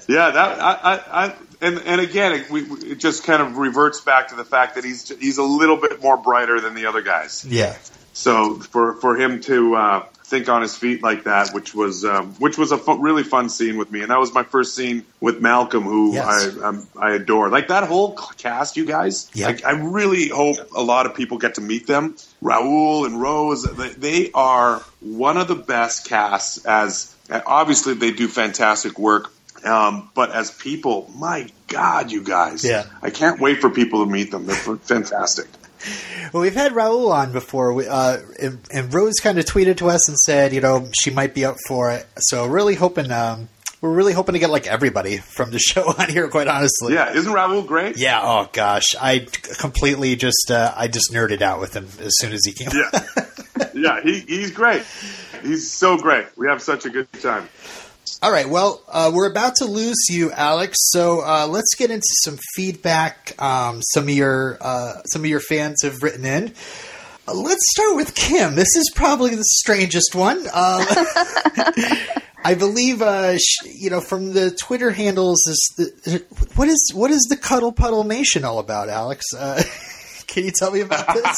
[0.07, 0.29] yeah.
[0.29, 4.27] That I, I, I and and again, it, we, it just kind of reverts back
[4.27, 7.43] to the fact that he's he's a little bit more brighter than the other guys.
[7.43, 7.75] yeah.
[8.13, 12.33] So for for him to uh, think on his feet like that, which was um,
[12.35, 15.05] which was a fu- really fun scene with me, and that was my first scene
[15.19, 16.57] with Malcolm, who Yes.
[16.57, 17.49] I um, I adore.
[17.49, 19.29] Like that whole cast, you guys.
[19.33, 19.47] Yeah.
[19.47, 22.15] Like, I really hope a lot of people get to meet them.
[22.41, 26.65] Rahul and Rose, they, they are one of the best casts.
[26.65, 27.13] As
[27.45, 29.31] obviously they do fantastic work.
[29.63, 32.63] Um, but as people, my God, you guys!
[32.63, 32.85] Yeah.
[33.01, 34.45] I can't wait for people to meet them.
[34.45, 35.47] They're fantastic.
[36.33, 39.89] Well, we've had Rahul on before, we- uh, and, and Rose kind of tweeted to
[39.89, 42.05] us and said, you know, she might be up for it.
[42.17, 43.49] So really hoping, um,
[43.81, 46.27] we're really hoping to get like everybody from the show on here.
[46.27, 47.97] Quite honestly, Yeah, isn't Rahul great?
[47.97, 48.19] Yeah.
[48.21, 49.25] Oh gosh, I
[49.59, 52.69] completely just, uh, I just nerded out with him as soon as he came.
[52.73, 53.05] Yeah,
[53.73, 54.83] yeah, he, he's great.
[55.43, 56.25] He's so great.
[56.37, 57.47] We have such a good time.
[58.21, 58.49] All right.
[58.49, 60.75] Well, uh, we're about to lose you, Aleks.
[60.75, 63.33] So uh, let's get into some feedback.
[63.41, 66.53] Um, some of your uh, some of your fans have written in.
[67.27, 68.55] Uh, let's start with Kim.
[68.55, 70.39] This is probably the strangest one.
[70.39, 70.45] Um,
[72.43, 76.23] I believe, uh, you know, from the Twitter handles, is the,
[76.55, 79.23] what is what is the Cuddle Puddle Nation all about, Aleks?
[79.37, 79.61] Uh,
[80.27, 81.37] can you tell me about this?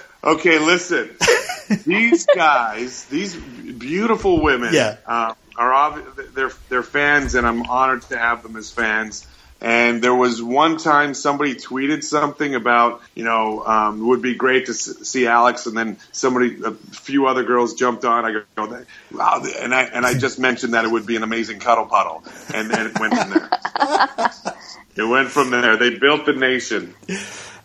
[0.22, 1.10] Okay, listen.
[1.86, 4.96] these guys, these beautiful women, Yeah.
[5.06, 6.02] uh, are
[6.34, 9.26] they're they're fans, and I'm honored to have them as fans.
[9.62, 14.34] And there was one time somebody tweeted something about, you know, um, it would be
[14.34, 18.24] great to s- see Aleks, and then somebody, a few other girls jumped on.
[18.24, 21.58] I go, wow, and I and I just mentioned that it would be an amazing
[21.60, 23.50] cuddle puddle, and then it went from there.
[24.96, 25.76] it went from there.
[25.76, 26.94] They built the nation.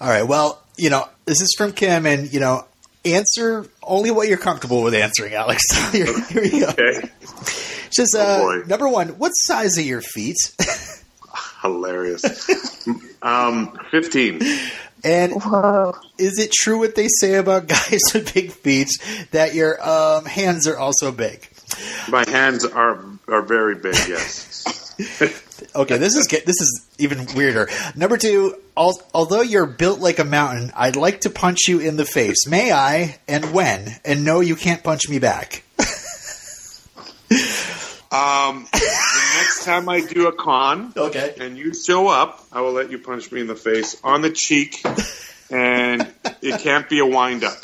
[0.02, 0.24] All right.
[0.24, 2.66] Well, you know, this is from Kim, and you know,
[3.04, 5.62] answer only what you're comfortable with answering, Aleks.
[5.92, 6.70] here, here you go.
[6.70, 7.10] Okay,
[7.92, 8.68] Just Oh, uh, boy.
[8.68, 10.38] number one, what size are your feet?
[11.62, 12.88] hilarious.
[13.22, 14.42] um, fifteen.
[15.04, 15.94] And Whoa.
[16.18, 18.90] is it true what they say about guys with big feet
[19.32, 21.48] that your um, hands are also big?
[22.10, 23.96] My hands are are very big.
[24.08, 24.64] Yes.
[25.74, 27.70] Okay, this is this is even weirder.
[27.96, 31.96] Number two, al- although you're built like a mountain, I'd like to punch you in
[31.98, 32.48] the face.
[32.48, 33.18] May I?
[33.28, 33.88] And when?
[34.04, 35.64] And no, you can't punch me back.
[38.12, 41.36] Um, the next time I do a con Okay.
[41.42, 44.30] and you show up, I will let you punch me in the face on the
[44.30, 44.82] cheek,
[45.50, 46.08] and
[46.42, 47.58] it can't be a wind up.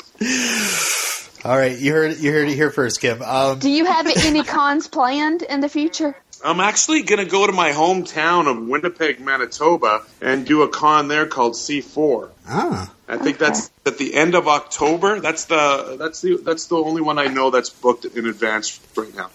[1.44, 3.22] All right, you heard you heard it here first, Kim.
[3.22, 6.14] Um, Do you have any cons planned in the future?
[6.44, 11.08] I'm actually going to go to my hometown of Winnipeg, Manitoba, and do a con
[11.08, 12.30] there called C4.
[12.48, 15.20] ah, I think that's at the end of October.
[15.20, 19.14] That's the that's the that's the only one I know that's booked in advance right
[19.14, 19.30] now.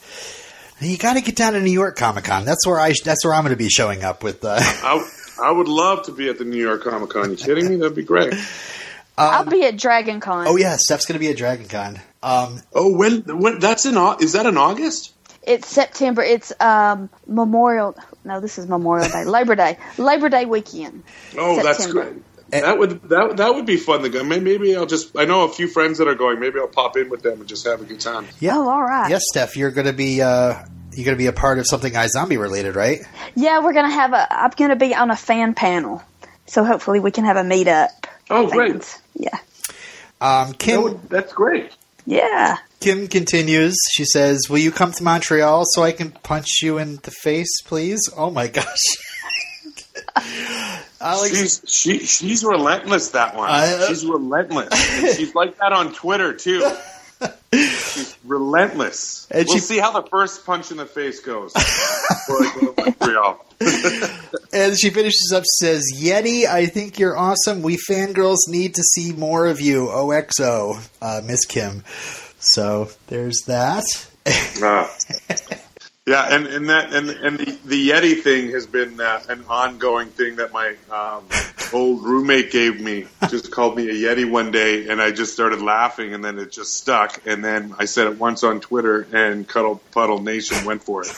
[0.81, 2.43] you got to get down to New York Comic Con.
[2.45, 4.43] That's where I that's where I'm going to be showing up with.
[4.43, 5.09] Uh, I,
[5.43, 7.29] I would love to be at the New York Comic Con.
[7.31, 7.75] You kidding me?
[7.75, 8.33] That'd be great.
[9.17, 10.47] I'll be at Dragon Con.
[10.47, 11.99] oh yeah, Steph's going to be at Dragon Con.
[12.21, 15.13] Um, Oh, when when that's in is that in August?
[15.47, 16.21] It's September.
[16.21, 17.95] It's um, Memorial.
[18.25, 19.23] No, this is Memorial Day.
[19.25, 19.77] Labor Day.
[19.97, 21.03] Labor Day weekend.
[21.37, 22.11] Oh, that's September.
[22.11, 22.23] great.
[22.63, 24.23] That would that that would be fun to go.
[24.23, 26.39] Maybe I'll just I know a few friends that are going.
[26.39, 28.25] Maybe I'll pop in with them and just have a good time.
[28.39, 29.09] yeah, Oh, all right.
[29.09, 30.53] yes, Steph, you're going to be uh,
[30.93, 32.99] you're going to be a part of something iZombie related, right?
[33.35, 34.27] Yeah, we're gonna have a.
[34.43, 36.01] I'm gonna be on a fan panel,
[36.45, 37.89] so hopefully we can have a meetup.
[38.29, 38.97] Oh, great.
[39.13, 39.37] Yeah.
[40.21, 41.71] Um, That Kim would- that's great.
[42.09, 42.57] Yeah.
[42.79, 43.75] Kim continues.
[43.91, 47.61] She says, "Will you come to Montreal so I can punch you in the face,
[47.65, 48.85] please?" Oh my gosh,
[51.01, 51.29] Aleks.
[51.29, 53.09] She's she she's relentless.
[53.11, 53.49] That one.
[53.49, 54.73] I- uh, she's relentless.
[55.17, 56.67] She's like that on Twitter too.
[57.53, 59.27] She's relentless.
[59.31, 61.53] And we'll she- see how the first punch in the face goes.
[61.53, 63.39] go
[64.53, 67.61] And she finishes up says, Yeti, I think you're awesome.
[67.61, 69.89] We fangirls need to see more of you.
[69.89, 71.83] OXO, uh, Miss Kim.
[72.39, 73.83] So there's that.
[74.61, 74.93] Ah.
[76.07, 80.07] Yeah, and, and that and and the, the Yeti thing has been uh, an ongoing
[80.07, 81.25] thing that my um,
[81.73, 83.05] old roommate gave me.
[83.29, 86.51] Just called me a Yeti one day, and I just started laughing, and then it
[86.51, 87.21] just stuck.
[87.25, 91.11] And then I said it once on Twitter, and Cuddle Puddle Nation went for it.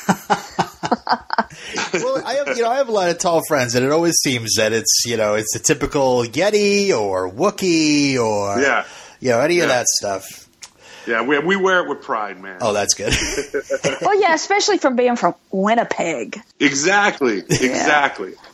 [2.03, 4.15] well, I have, you know, I have a lot of tall friends, and it always
[4.23, 8.85] seems that it's, you know, it's a typical Yeti or Wookie or, Yeah,
[9.19, 10.47] you know, any of that stuff.
[11.07, 12.57] yeah, we we wear it with pride, man.
[12.61, 13.13] Oh, that's good.
[14.01, 16.41] Well, yeah, especially from being from Winnipeg.
[16.59, 18.33] Exactly, exactly.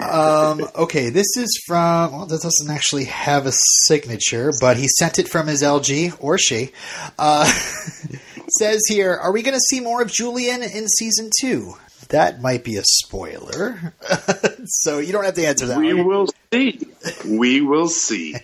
[0.00, 2.12] Um, okay, this is from.
[2.12, 3.52] Well, this doesn't actually have a
[3.86, 6.70] signature, but he sent it from his LG or she.
[7.18, 7.44] Uh,
[8.58, 11.74] says here, are we going to see more of Julien in season two?
[12.10, 13.92] That might be a spoiler,
[14.64, 15.78] so you don't have to answer that.
[15.78, 16.06] We one.
[16.06, 16.80] will see.
[17.26, 18.36] We will see.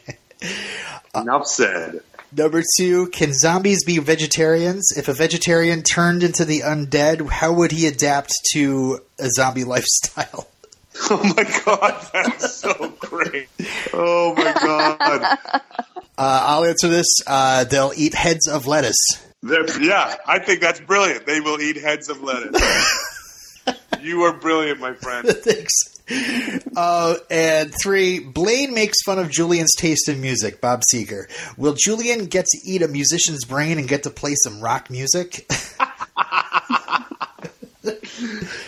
[1.14, 2.00] Enough said.
[2.36, 4.92] Number two, can zombies be vegetarians?
[4.96, 10.48] If a vegetarian turned into the undead, how would he adapt to a zombie lifestyle?
[11.10, 13.48] Oh my god, that's so great.
[13.92, 15.38] Oh my god.
[16.16, 17.06] Uh, I'll answer this.
[17.26, 18.96] Uh, they'll eat heads of lettuce.
[19.42, 21.26] They're- yeah, I think that's brilliant.
[21.26, 23.62] They will eat heads of lettuce.
[24.02, 25.26] you are brilliant, my friend.
[25.30, 25.72] Thanks.
[26.76, 31.24] Uh, and three, Blaine makes fun of Julien's taste in music, Bob Seger.
[31.56, 35.46] Will Julien get to eat a musician's brain and get to play some rock music?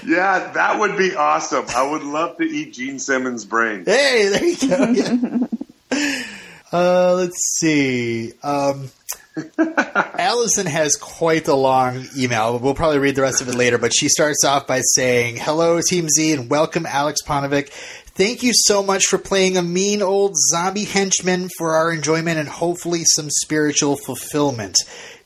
[0.07, 1.64] Yeah, that would be awesome.
[1.68, 3.85] I would love to eat Gene Simmons' brain.
[3.85, 5.48] hey, there you go.
[5.92, 6.22] Yeah.
[6.72, 8.33] Uh, let's see.
[8.42, 8.90] Um,
[9.59, 12.59] Allison has quite a long email.
[12.59, 15.81] We'll probably read the rest of it later, but she starts off by saying, Hello,
[15.81, 17.68] Team Z, and welcome, Aleks Paunovic.
[17.70, 22.48] Thank you so much for playing a mean old zombie henchman for our enjoyment and
[22.48, 24.76] hopefully some spiritual fulfillment.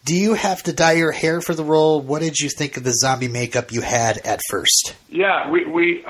[0.05, 2.01] Do you have to dye your hair for the role?
[2.01, 4.95] What did you think of the zombie makeup you had at first?
[5.11, 6.09] Yeah, we we uh,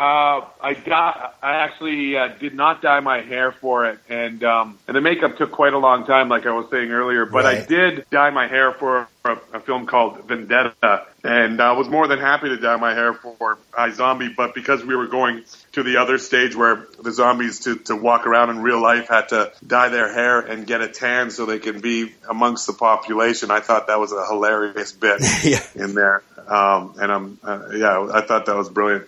[0.63, 4.97] I got I actually uh, did not dye my hair for it, and um, and
[4.97, 7.27] the makeup took quite a long time, like I was saying earlier.
[7.27, 11.89] But I did dye my hair for a, a film called Vendetta, and I was
[11.89, 15.83] more than happy to dye my hair for iZombie, But because we were going to
[15.83, 19.53] the other stage where the zombies to, to walk around in real life had to
[19.67, 23.61] dye their hair and get a tan so they can be amongst the population, I
[23.61, 25.61] thought that was a hilarious bit Yeah.
[25.75, 26.23] in there.
[26.47, 29.07] Um, and I'm, uh, yeah, I thought that was brilliant.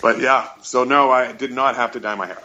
[0.00, 2.38] But yeah, so no, I did not have to dye my hair.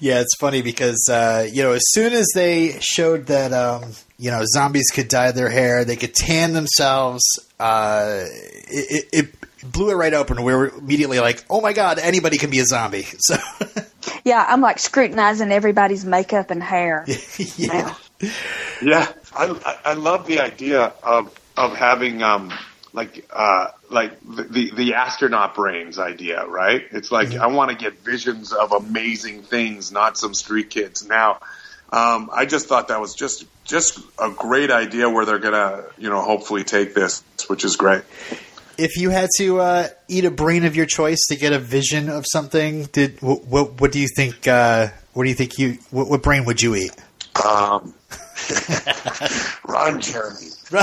[0.00, 4.30] Yeah, it's funny because uh, you know as soon as they showed that um, you
[4.30, 7.22] know zombies could dye their hair, they could tan themselves.
[7.58, 9.28] Uh, it, it,
[9.62, 10.42] it blew it right open.
[10.42, 13.36] We were immediately like, "Oh my god, anybody can be a zombie!" So
[14.24, 17.04] Yeah, I'm like scrutinizing everybody's makeup and hair.
[17.56, 17.94] yeah,
[18.82, 22.52] Yeah, I, I, I love the idea of of having um
[22.92, 26.84] like uh like the the, the astronaut brains idea, right?
[26.90, 31.06] It's like I want to get visions of amazing things, not some street kids.
[31.06, 31.40] Now,
[31.90, 36.10] um, I just thought that was just just a great idea where they're gonna you
[36.10, 38.02] know hopefully take this, which is great.
[38.76, 42.08] if you had to uh, eat a brain of your choice to get a vision
[42.08, 44.46] of something, did what what, what do you think?
[44.46, 46.92] Uh, what do you think you what, what brain would you eat?
[47.44, 47.94] Um,
[49.66, 50.46] Ron Jeremy.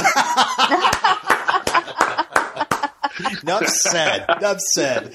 [3.44, 4.26] Enough said.
[4.38, 5.13] Enough said.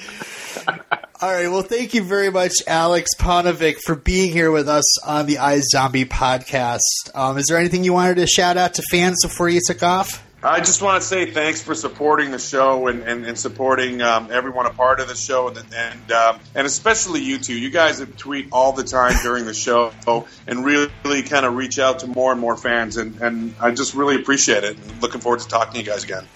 [1.22, 1.48] All right.
[1.48, 6.06] Well, thank you very much, Aleks Paunovic, for being here with us on the iZombie
[6.06, 6.80] podcast.
[7.14, 10.26] Um, is there anything you wanted to shout out to fans before you took off?
[10.42, 14.30] I just want to say thanks for supporting the show and, and, and supporting um,
[14.32, 17.54] everyone a part of the show and and, um, and especially you two.
[17.54, 19.92] You guys tweet all the time during the show
[20.46, 23.92] and really kind of reach out to more and more fans and, and I just
[23.92, 24.78] really appreciate it.
[25.02, 26.26] Looking forward to talking to you guys again.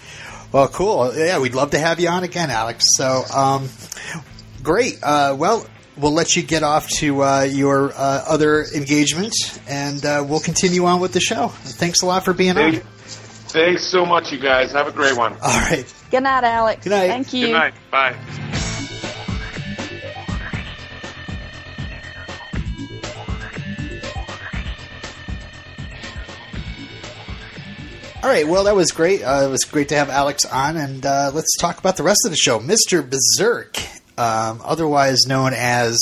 [0.53, 1.16] Well, cool.
[1.16, 2.83] Yeah, we'd love to have you on again, Aleks.
[2.85, 3.70] So, um,
[4.64, 4.98] great.
[5.03, 5.64] Uh, well,
[5.96, 9.35] we'll let you get off to uh, your uh, other engagement,
[9.68, 11.48] and uh, we'll continue on with the show.
[11.48, 12.72] Thanks a lot for being on.
[12.72, 12.85] Thank-
[13.55, 14.72] Thanks so much, you guys.
[14.72, 15.35] Have a great one.
[15.35, 15.85] All right.
[16.11, 16.83] Good night, Aleks.
[16.83, 17.07] Good night.
[17.07, 17.46] Thank you.
[17.46, 17.74] Good night.
[17.88, 18.16] Bye.
[28.22, 29.22] All right, well, that was great.
[29.22, 32.20] Uh, it was great to have Aleks on, and uh, let's talk about the rest
[32.24, 32.59] of the show.
[32.59, 33.07] Mr.
[33.09, 33.77] Berserk,
[34.18, 36.00] um, otherwise known as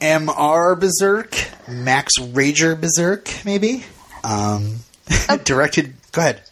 [0.00, 1.34] MR Berserk,
[1.68, 3.84] Max Rager Berserk, maybe.
[4.24, 4.76] Um,
[5.44, 5.94] directed.
[6.12, 6.42] Go ahead.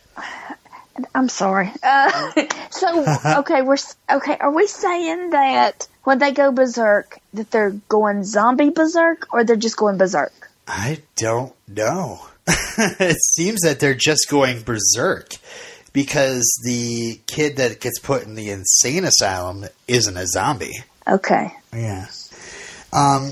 [1.15, 1.73] I'm sorry.
[1.83, 2.33] Uh,
[2.71, 3.05] so,
[3.41, 3.77] okay, we're
[4.11, 4.37] okay.
[4.39, 9.57] Are we saying that when they go berserk, that they're going zombie berserk, or they're
[9.57, 10.51] just going berserk?
[10.67, 12.21] I don't know.
[12.49, 15.35] it seems that they're just going berserk
[15.97, 20.75] because the kid that gets put in the insane asylum isn't a zombie.
[21.09, 21.51] Okay.
[21.73, 22.07] Yeah.
[22.93, 23.31] Um,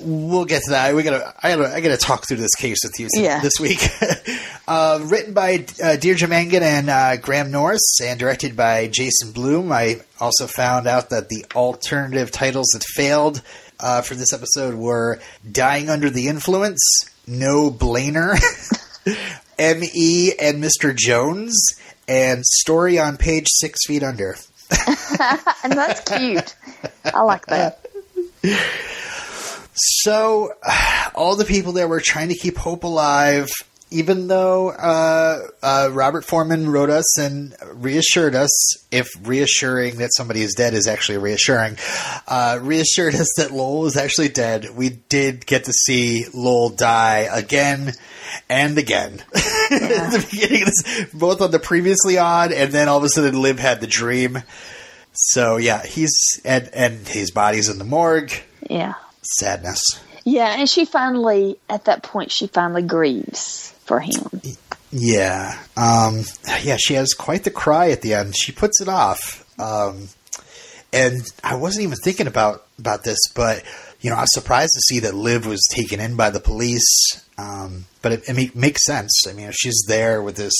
[0.00, 0.94] we'll get to that.
[0.94, 3.40] We gotta, I gotta, I gotta talk through this case with you Yeah.
[3.40, 3.86] this week.
[4.68, 9.70] uh, written by uh, Deirdre Mangan and uh, Graham Norris, and directed by Jason Bloom.
[9.72, 13.42] I also found out that the alternative titles that failed
[13.78, 15.20] uh, for this episode were
[15.50, 16.80] "Dying Under the Influence,"
[17.26, 18.38] "No Blainer,"
[19.58, 20.94] "M.E." and "Mr.
[20.94, 21.74] Jones,"
[22.08, 24.36] and "Story on Page Six Feet Under."
[25.62, 26.54] And that's cute.
[27.04, 27.86] I like that.
[29.74, 30.52] So,
[31.14, 33.48] all the people that were trying to keep hope alive,
[33.94, 38.50] even though uh, uh, Robert Foreman wrote us and reassured us,
[38.90, 41.76] if reassuring that somebody is dead is actually reassuring,
[42.26, 47.28] uh, reassured us that Lowell is actually dead, we did get to see Lowell die
[47.32, 47.92] again
[48.50, 49.22] and again.
[49.34, 53.40] At the beginning this, both on the previously on, and then all of a sudden
[53.40, 54.42] Liv had the dream.
[55.12, 56.12] So yeah, he's
[56.44, 58.32] and and his body's in the morgue.
[58.68, 58.94] Yeah.
[59.22, 59.80] Sadness.
[60.24, 64.42] Yeah, and she finally, at that point, she finally grieves for him.
[64.90, 65.58] Yeah.
[65.76, 66.24] Um,
[66.62, 68.36] yeah, she has quite the cry at the end.
[68.36, 69.44] She puts it off.
[69.58, 70.08] Um,
[70.92, 73.64] and I wasn't even thinking about, about this, but,
[74.00, 77.20] you know, I was surprised to see that Liv was taken in by the police.
[77.36, 79.26] Um, but it, it make, makes sense.
[79.28, 80.54] I mean, if she's there with this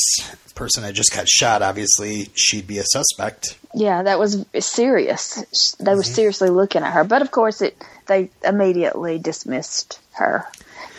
[0.56, 3.58] person that just got shot, obviously she'd be a suspect.
[3.74, 5.74] Yeah, that was serious.
[5.78, 10.46] They were seriously looking at her, but of course, it they immediately dismissed her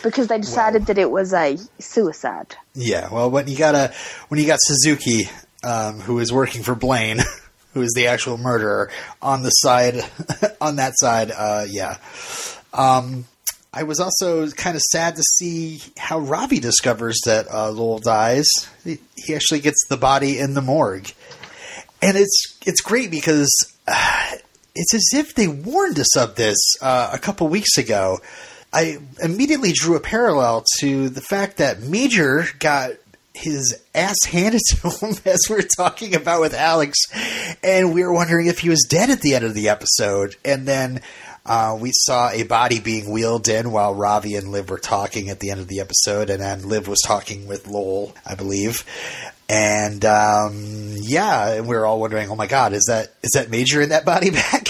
[0.05, 2.55] because they decided that it was a suicide.
[2.75, 3.91] Yeah, well, when you got a
[4.29, 5.29] when you got Suzuki,
[5.63, 7.19] um, who is working for Blaine,
[7.73, 8.91] who is the actual murderer,
[9.21, 10.05] on the side,
[10.61, 11.97] on that side, uh, yeah.
[12.71, 13.25] Um,
[13.73, 18.47] I was also kind of sad to see how Ravi discovers that uh, Lowell dies.
[18.83, 21.11] He, he actually gets the body in the morgue,
[22.01, 23.51] and it's it's great because
[23.87, 24.31] uh,
[24.75, 28.19] it's as if they warned us of this uh, a couple weeks ago.
[28.75, 32.91] I immediately drew a parallel to the fact that Major got
[33.33, 36.97] his ass handed to him as we are talking about with Aleks,
[37.63, 40.35] and we were wondering if he was dead at the end of the episode.
[40.43, 40.99] And then
[41.45, 45.39] uh, we saw a body being wheeled in while Ravi and Liv were talking at
[45.39, 48.83] the end of the episode, and then Liv was talking with Lowell, I believe.
[49.47, 53.81] And um, yeah, we were all wondering, oh my god, is that is that Major
[53.81, 54.67] in that body bag?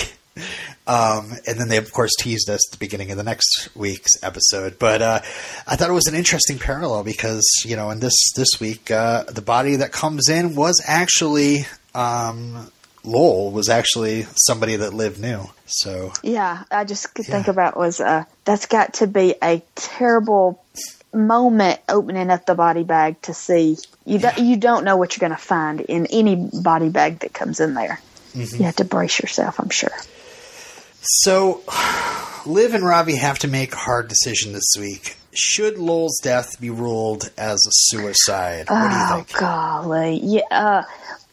[0.87, 4.11] Um, and then they, of course, teased us at the beginning of the next week's
[4.21, 4.77] episode.
[4.77, 5.21] But uh,
[5.67, 9.23] I thought it was an interesting parallel because, you know, in this this week, uh,
[9.23, 12.69] the body that comes in was actually um,
[13.05, 15.49] Lowell was actually somebody that Liv knew.
[15.65, 20.63] So Yeah, I just could think about was uh, that's got to be a terrible
[21.13, 24.19] moment opening up the body bag to see you.
[24.19, 27.59] do- you don't know what you're going to find in any body bag that comes
[27.59, 27.99] in there.
[28.33, 28.57] Mm-hmm.
[28.57, 29.93] You have to brace yourself, I'm sure.
[31.07, 31.63] So,
[32.45, 35.17] Liv and Ravi have to make a hard decision this week.
[35.33, 38.69] Should Lowell's death be ruled as a suicide?
[38.69, 39.37] What do you Oh think?
[39.37, 40.41] golly, yeah.
[40.49, 40.83] Uh,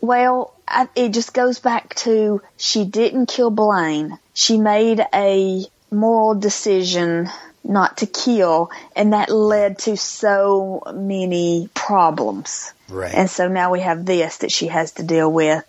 [0.01, 4.19] well, I, it just goes back to she didn't kill Blaine.
[4.35, 7.29] She made a moral decision
[7.65, 12.73] not to kill, and that led to so many problems.
[12.89, 13.15] Right.
[13.15, 15.65] And so now we have this that she has to deal with.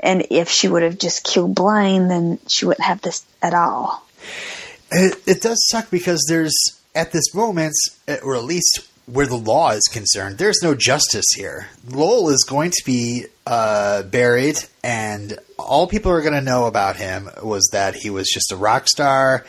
[0.00, 4.06] And if she would have just killed Blaine, then she wouldn't have this at all.
[4.90, 6.54] It, it does suck because there's,
[6.94, 7.74] at this moment,
[8.06, 11.68] eh, or at least where the law is concerned, there's no justice here.
[11.88, 16.96] Lowell is going to be uh, buried, and all people are going to know about
[16.96, 19.44] him was that he was just a rock star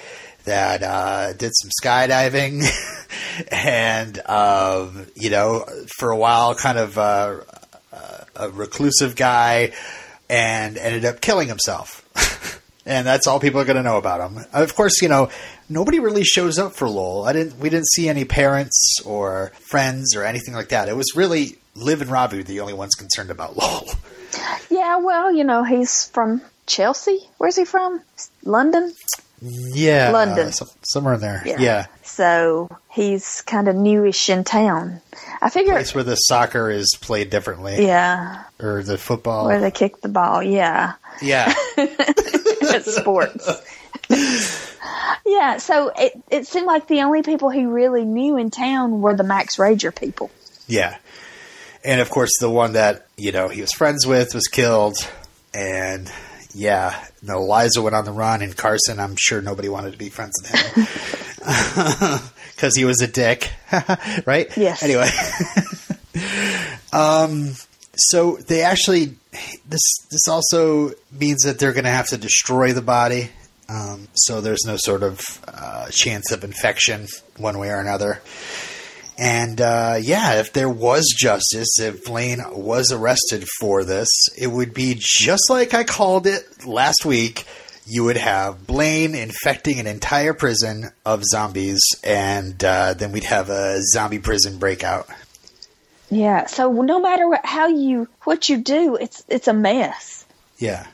[0.45, 2.65] that uh, did some skydiving,
[3.51, 5.65] and um, you know,
[5.97, 7.41] for a while, kind of uh,
[8.35, 9.71] a reclusive guy,
[10.33, 12.09] and ended up killing himself.
[12.87, 14.43] and that's all people are going to know about him.
[14.51, 15.29] Of course, you know
[15.69, 17.25] nobody really shows up for Lowell.
[17.25, 17.59] I didn't.
[17.59, 20.89] We didn't see any parents or friends or anything like that.
[20.89, 23.89] It was really Liv and Ravi the only ones concerned about Lowell.
[24.71, 27.19] Yeah, well, you know, he's from Chelsea.
[27.37, 28.01] Where's he from?
[28.43, 28.91] London?
[29.45, 30.47] Yeah, London.
[30.47, 31.43] uh, some- somewhere in there.
[31.45, 31.59] Yeah.
[31.59, 35.01] Yeah, So he's kind of newish in town.
[35.41, 39.45] I figure, place where the soccer is played differently, yeah, or the football.
[39.47, 40.41] where they kick the ball.
[40.41, 41.53] Yeah, yeah,
[42.81, 43.49] sports.
[45.25, 49.15] yeah, so it it seemed like the only people he really knew in town were
[49.15, 50.31] the Max Rager people.
[50.67, 50.97] Yeah.
[51.85, 54.95] And of course, the one that, you know, he was friends with was killed.
[55.53, 56.09] And
[56.53, 60.09] yeah, no, Liza went on the run, and Carson, I'm sure nobody wanted to be
[60.09, 62.19] friends with him.
[62.55, 63.51] Because he was a dick.
[64.25, 64.47] right?
[64.55, 64.83] Yes.
[64.83, 65.09] Anyway.
[66.93, 67.55] um,
[67.95, 69.17] so they actually,
[69.67, 69.81] this,
[70.11, 73.31] this also means that they're going to have to destroy the body.
[73.67, 78.21] Um, so there's no sort of uh, chance of infection one way or another.
[79.23, 84.73] And uh, yeah, if there was justice, if Blaine was arrested for this, it would
[84.73, 87.45] be just like I called it last week.
[87.87, 93.49] You would have Blaine infecting an entire prison of zombies, and uh, then we'd have
[93.49, 95.07] a zombie prison breakout.
[96.11, 100.25] Yeah, so no matter what, how you what you do, it's it's a mess.
[100.57, 100.85] Yeah.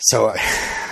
[0.00, 0.34] So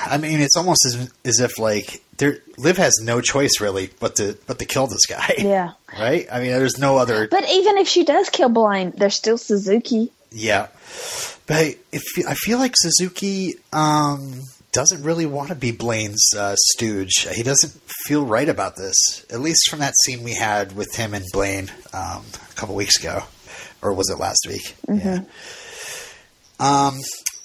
[0.06, 4.16] I mean, it's almost as, as if like there, Liv has no choice really but
[4.16, 5.34] to but to kill this guy.
[5.38, 5.72] Yeah.
[5.98, 6.26] Right.
[6.30, 7.28] I mean, there's no other.
[7.28, 10.12] But even if she does kill Blaine, there's still Suzuki.
[10.30, 10.66] Yeah,
[11.46, 14.42] but if I feel like Suzuki um,
[14.72, 17.26] doesn't really want to be Blaine's uh, stooge.
[17.34, 17.72] He doesn't
[18.04, 19.24] feel right about this.
[19.30, 22.98] At least from that scene we had with him and Blaine um, a couple weeks
[23.00, 23.22] ago,
[23.80, 24.76] or was it last week?
[24.86, 25.22] Yeah.
[26.60, 26.98] Um.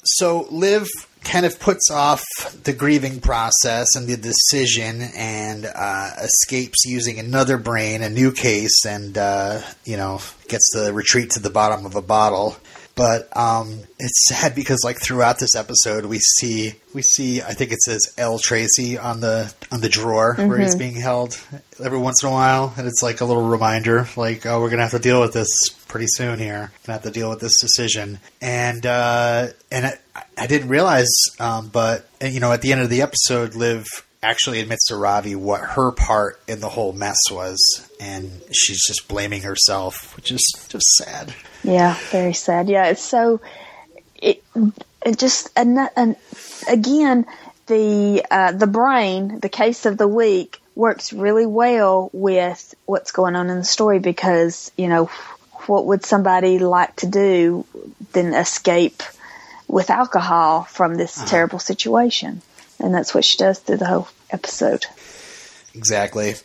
[0.03, 0.88] So Liv
[1.24, 2.24] kind of puts off
[2.63, 8.86] the grieving process and the decision and uh, escapes using another brain, a new case,
[8.86, 12.57] and uh, you know gets the retreat to the bottom of a bottle.
[12.95, 17.71] But um, it's sad because like throughout this episode, we see we see I think
[17.71, 18.37] it says L.
[18.37, 21.39] Tracy on the on the drawer where he's being held
[21.83, 24.83] every once in a while, and it's like a little reminder, like oh we're gonna
[24.83, 25.49] have to deal with this
[25.87, 26.71] pretty soon here.
[26.85, 31.69] Gonna have to deal with this decision, and uh, and I, I didn't realize, um,
[31.69, 33.87] but you know at the end of the episode, Liv
[34.21, 39.07] actually admits to Ravi what her part in the whole mess was, and she's just
[39.07, 41.33] blaming herself, which is just sad.
[41.64, 42.70] Yeah, very sad.
[42.70, 43.41] Yeah, it's so.
[44.22, 44.43] It,
[45.05, 46.16] it just and, and
[46.68, 47.26] again
[47.68, 53.36] the uh, the brain, the case of the week, works really well with what's going
[53.36, 55.05] on in the story because you know
[55.68, 57.66] what would somebody like to do
[58.11, 59.01] than escape
[59.68, 62.41] with alcohol from this terrible situation,
[62.80, 64.86] and that's what she does through the whole episode.
[65.74, 66.36] Exactly,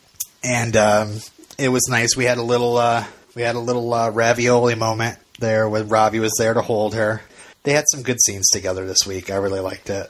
[0.44, 1.16] and um,
[1.58, 2.16] it was nice.
[2.16, 3.04] We had a little uh,
[3.34, 7.22] we had a little uh, ravioli moment there with Ravi was there to hold her.
[7.62, 9.30] They had some good scenes together this week.
[9.30, 10.08] I really liked it.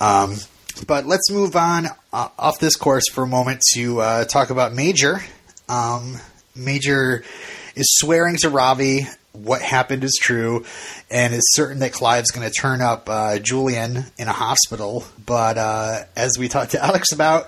[0.00, 0.36] Um,
[0.86, 4.72] but let's move on uh, off this course for a moment to uh, talk about
[4.72, 5.20] Major.
[5.68, 6.16] Um,
[6.54, 7.24] Major
[7.74, 10.64] is swearing to Ravi what happened is true
[11.10, 15.04] and is certain that Clive's going to turn up uh, Julien in a hospital.
[15.24, 17.46] But uh, as we talked to Aleks about,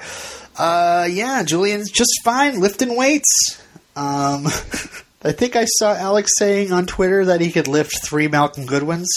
[0.56, 3.62] uh, yeah, Julien's just fine lifting weights.
[3.96, 4.46] Um,
[5.22, 9.08] I think I saw Aleks saying on Twitter that he could lift three Malcolm Goodwins.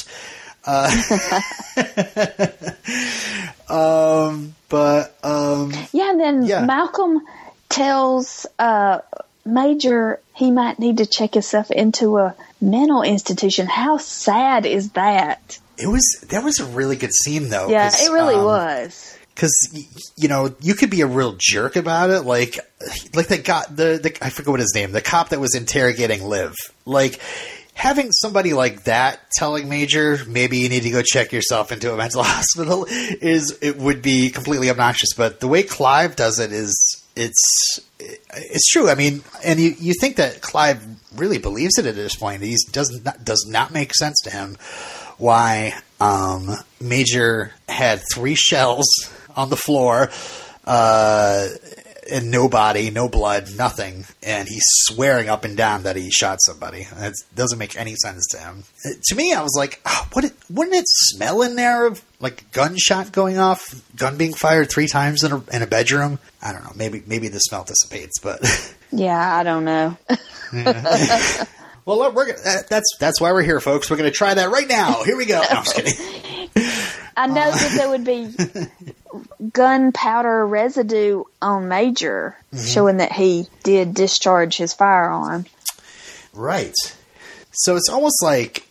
[0.66, 0.90] Uh,
[3.70, 6.66] um, but um, Yeah, and then Yeah.
[6.66, 7.22] Malcolm
[7.70, 9.00] tells uh,
[9.46, 13.68] Major he might need to check himself into a mental institution.
[13.68, 15.60] How sad is that?
[15.78, 17.70] it was that was a really good scene though.
[17.70, 19.18] Yeah, it really um, was.
[19.34, 19.54] Because
[20.16, 22.60] you know you could be a real jerk about it like
[23.16, 26.24] like the guy the, the i forget what his name the cop that was interrogating
[26.24, 26.54] liv.
[26.86, 27.20] Like
[27.76, 31.98] having somebody like that telling major maybe you need to go check yourself into a
[31.98, 35.14] mental hospital is it would be completely obnoxious.
[35.14, 38.90] But the way clive does it is it's it's true.
[38.90, 42.42] I mean and you, you think that clive really believes it at this point.
[42.42, 44.58] He does not does not make sense to him
[45.18, 46.50] why um,
[46.82, 48.88] Major had three shells
[49.36, 50.10] on the floor,
[50.66, 51.48] uh,
[52.10, 56.40] and no body, no blood, nothing, and he's swearing up and down that he shot
[56.42, 56.86] somebody.
[56.98, 58.64] It doesn't make any sense to him.
[58.84, 60.26] To me, I was like, oh, what?
[60.26, 63.62] It, wouldn't it smell in there of like gunshot going off,
[63.96, 66.20] gun being fired three times in a, in a bedroom?
[66.42, 66.74] I don't know.
[66.76, 68.42] Maybe maybe the smell dissipates, but.
[68.96, 69.98] Yeah, I don't know.
[71.86, 73.90] Well, we're gonna, that's that's why we're here, folks.
[73.90, 75.04] We're going to try that right now.
[75.04, 75.42] Here we go.
[75.42, 76.50] I'm just kidding.
[77.16, 78.34] I know that there would be
[79.52, 82.66] gunpowder residue on Major, mm-hmm.
[82.66, 85.46] showing that he did discharge his firearm.
[86.34, 86.74] Right.
[87.52, 88.68] So it's almost like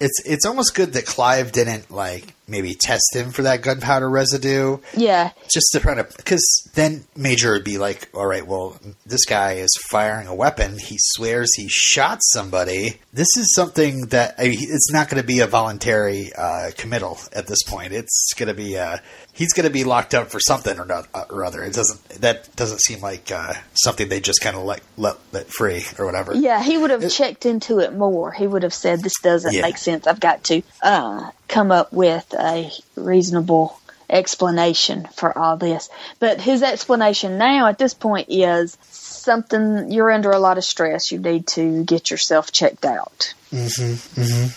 [0.00, 4.78] it's it's almost good that Clive didn't like maybe test him for that gunpowder residue,
[4.96, 6.44] Yeah, just to try to because
[6.74, 10.78] then Major would be like, all right, well, this guy is firing a weapon.
[10.78, 13.00] He swears he shot somebody.
[13.12, 17.18] This is something that I mean, it's not going to be a voluntary uh, committal
[17.32, 17.92] at this point.
[17.92, 18.98] It's going to be uh,
[19.36, 21.62] he's going to be locked up for something or not or other.
[21.62, 25.46] It doesn't that doesn't seem like uh, something they just kind of let, let let
[25.48, 26.34] free or whatever.
[26.34, 28.32] yeah, he would have checked into it more.
[28.32, 29.62] He would have said, "This doesn't Yeah.
[29.62, 30.06] make sense.
[30.08, 33.78] I've got to uh, come up with a reasonable
[34.10, 40.30] explanation for all this." But his explanation now, at this point, is something you're under
[40.30, 41.12] a lot of stress.
[41.12, 43.34] You need to get yourself checked out.
[43.52, 44.48] Mm-hmm.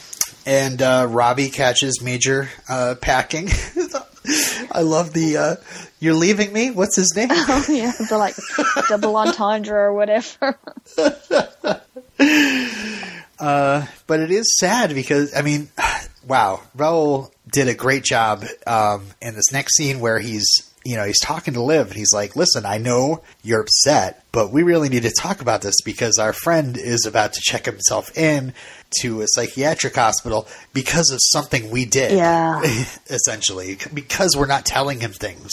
[0.50, 3.50] and uh, Ravi catches Major uh, packing.
[4.72, 5.56] I love the uh,
[6.00, 7.30] "You're leaving me." What's his name?
[7.52, 8.36] Oh yeah, the like
[8.88, 10.58] double entendre or whatever.
[14.08, 15.70] but it is sad because I mean,
[16.28, 21.06] wow, Rahul did a great job um, in this next scene where he's you know,
[21.06, 24.90] he's talking to Liv and he's like, listen, I know you're upset, but we really
[24.90, 28.54] need to talk about this because our friend is about to check himself in
[29.02, 32.12] to a psychiatric hospital because of something we did.
[32.12, 32.62] Yeah.
[33.10, 35.52] essentially, because we're not telling him things.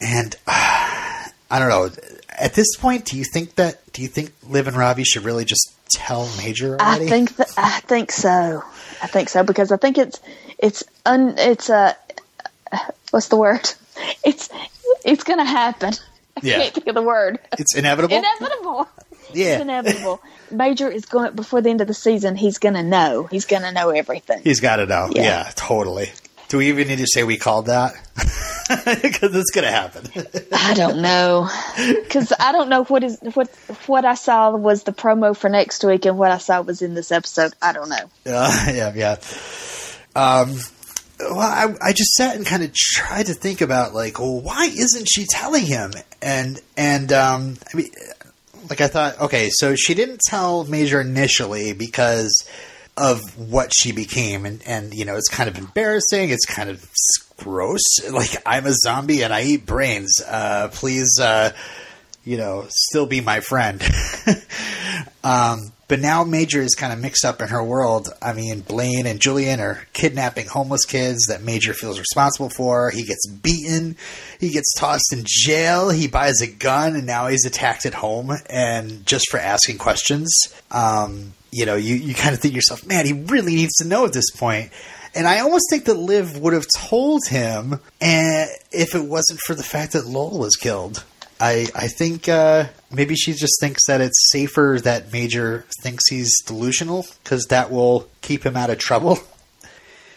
[0.00, 0.50] And uh,
[1.50, 1.90] I don't know.
[2.36, 5.44] At this point, do you think that, do you think Liv and Ravi should really
[5.44, 7.06] just tell Major already?
[7.06, 8.64] I think that I think so.
[9.02, 10.18] I think so because I think it's
[10.58, 11.96] it's un it's a
[13.10, 13.70] what's the word?
[14.24, 14.48] It's
[15.04, 15.92] it's gonna happen.
[16.36, 16.58] I Yeah.
[16.58, 17.38] can't think of the word.
[17.58, 18.16] it's inevitable.
[18.40, 18.88] Inevitable.
[19.34, 19.54] Yeah.
[19.54, 20.20] It's inevitable.
[20.50, 22.36] Major is going before the end of the season.
[22.36, 23.24] He's gonna know.
[23.24, 24.40] He's gonna know everything.
[24.44, 25.10] He's got to know.
[25.12, 25.22] Yeah.
[25.22, 25.50] Yeah.
[25.54, 26.10] totally.
[26.48, 27.94] Do we even need to say we called that?
[29.02, 30.04] Because it's going to happen.
[30.50, 33.54] I don't know because I don't know what is what
[33.86, 36.94] what I saw was the promo for next week and what I saw was in
[36.94, 37.52] this episode.
[37.60, 38.08] I don't know.
[38.26, 39.16] Uh, yeah, yeah.
[40.16, 40.56] Um,
[41.20, 44.64] well, I, I just sat and kind of tried to think about like, well, why
[44.64, 45.92] isn't she telling him?
[46.22, 47.90] And and um, I mean,
[48.68, 52.48] like I thought, okay, so she didn't tell Major initially because
[52.96, 56.30] of what she became, and and you know, it's kind of embarrassing.
[56.30, 56.84] It's kind of
[57.36, 57.82] gross.
[58.10, 60.20] Like I'm a zombie and I eat brains.
[60.26, 61.50] Uh, please, uh,
[62.24, 63.82] you know, still be my friend.
[65.24, 68.08] um, but now Major is kind of mixed up in her world.
[68.22, 72.90] I mean, Blaine and Julien are kidnapping homeless kids that Major feels responsible for.
[72.90, 73.96] He gets beaten.
[74.40, 75.90] He gets tossed in jail.
[75.90, 80.34] He buys a gun and now he's attacked at home and just for asking questions.
[80.70, 84.06] Um, you know, you, you kind of think yourself, man, he really needs to know
[84.06, 84.70] at this point.
[85.14, 89.54] And I almost think that Liv would have told him eh, if it wasn't for
[89.54, 91.04] the fact that Lowell was killed.
[91.40, 96.32] I I think uh, maybe she just thinks that it's safer that Major thinks he's
[96.42, 99.18] delusional because that will keep him out of trouble.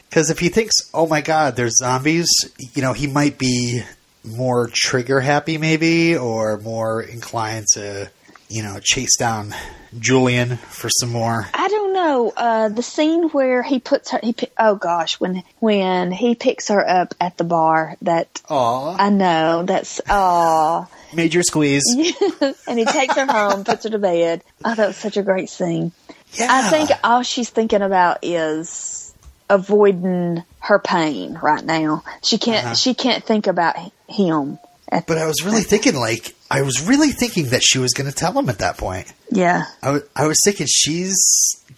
[0.10, 2.30] Because if he thinks, oh my god, there's zombies,
[2.74, 3.84] you know, he might be
[4.24, 8.10] more trigger happy, maybe, or more inclined to,
[8.50, 9.54] you know, chase down
[9.98, 11.48] Julien for some more.
[11.54, 12.34] I don't know.
[12.36, 16.88] Uh, the scene where he puts her, he oh gosh, when when he picks her
[16.88, 21.84] up at the bar, that Aw, I know that's oh, Major squeeze.
[22.68, 24.44] and he takes her home, puts her to bed.
[24.64, 25.92] Oh, that was such a great scene.
[26.34, 29.14] Yeah, I think all she's thinking about is
[29.50, 32.04] avoiding her pain right now.
[32.24, 32.66] She can't.
[32.66, 32.76] Uh-huh.
[32.76, 33.76] She can't think about
[34.08, 34.60] him.
[34.90, 38.16] But I was really thinking, like, I was really thinking that she was going to
[38.16, 39.12] tell him at that point.
[39.32, 41.16] yeah, I wa- I was thinking she's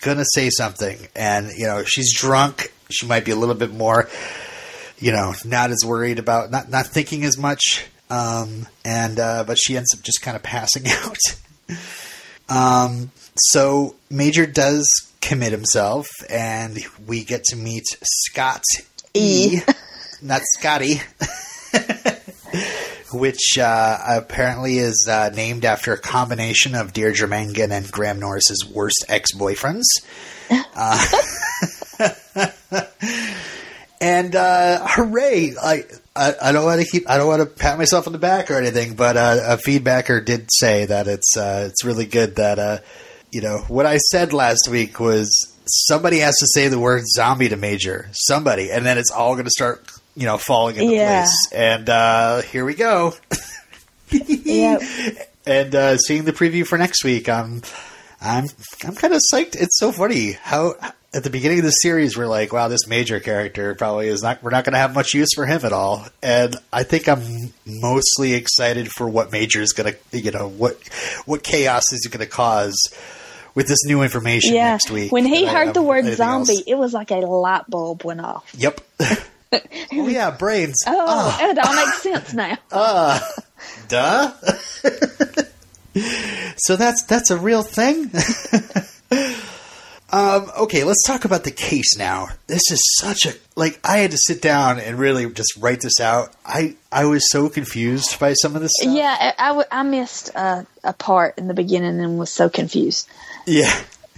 [0.02, 2.72] gonna say something, and you know she's drunk.
[2.92, 4.08] She might be a little bit more,
[5.00, 7.86] you know, not as worried about not not thinking as much.
[8.12, 11.18] Um, and uh, but she ends up just kind of passing out.
[12.50, 14.88] um, so Major does
[15.22, 18.64] commit himself, and we get to meet Scott
[19.14, 19.60] E,
[20.22, 21.02] not Scotty.
[23.14, 28.66] which uh, apparently is uh, named after a combination of Deirdre Mangan and Graham Norris's
[28.66, 29.86] worst ex boyfriends.
[30.82, 31.06] Uh,
[34.02, 35.54] and uh, hooray!
[35.62, 35.84] I,
[36.16, 38.50] I I don't want to keep I don't want to pat myself on the back
[38.50, 42.60] or anything, but uh, a feedbacker did say that it's uh, it's really good that
[42.60, 42.78] uh,
[43.32, 45.30] you know what I said last week was
[45.66, 49.46] somebody has to say the word zombie to Major somebody, and then it's all going
[49.46, 51.22] to start you know falling into Yeah.
[51.22, 51.48] place.
[51.54, 53.14] And uh, here we go.
[54.12, 54.82] Yep.
[55.46, 57.64] And uh, seeing the preview for next week, I'm
[58.22, 58.46] I'm
[58.86, 59.56] I'm kind of psyched.
[59.56, 60.76] It's so funny how
[61.12, 64.44] at the beginning of the series we're like, wow, this major character probably is not.
[64.44, 66.06] We're not going to have much use for him at all.
[66.22, 70.78] And I think I'm mostly excited for what Major is going to, you know, what
[71.26, 72.78] what chaos is going to cause
[73.56, 74.72] with this new information yeah.
[74.72, 75.12] next week.
[75.12, 76.48] When he heard the word anything else.
[76.48, 78.54] zombie, it was like a light bulb went off.
[78.56, 78.82] Yep.
[79.54, 80.78] oh yeah, brains.
[80.88, 82.58] Oh, it all makes sense now.
[83.88, 84.32] Duh.
[86.58, 88.12] so that's that's a real thing.
[90.12, 92.30] um, okay, let's talk about the case now.
[92.48, 96.00] This is such a like I had to sit down and really just write this
[96.00, 96.34] out.
[96.46, 98.96] I I was so confused by some of this stuff.
[98.96, 103.08] Yeah, I missed uh, a part in the beginning and was so confused.
[103.46, 103.74] Yeah.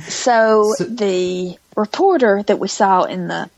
[0.08, 3.50] So, So- the reporter that we saw in the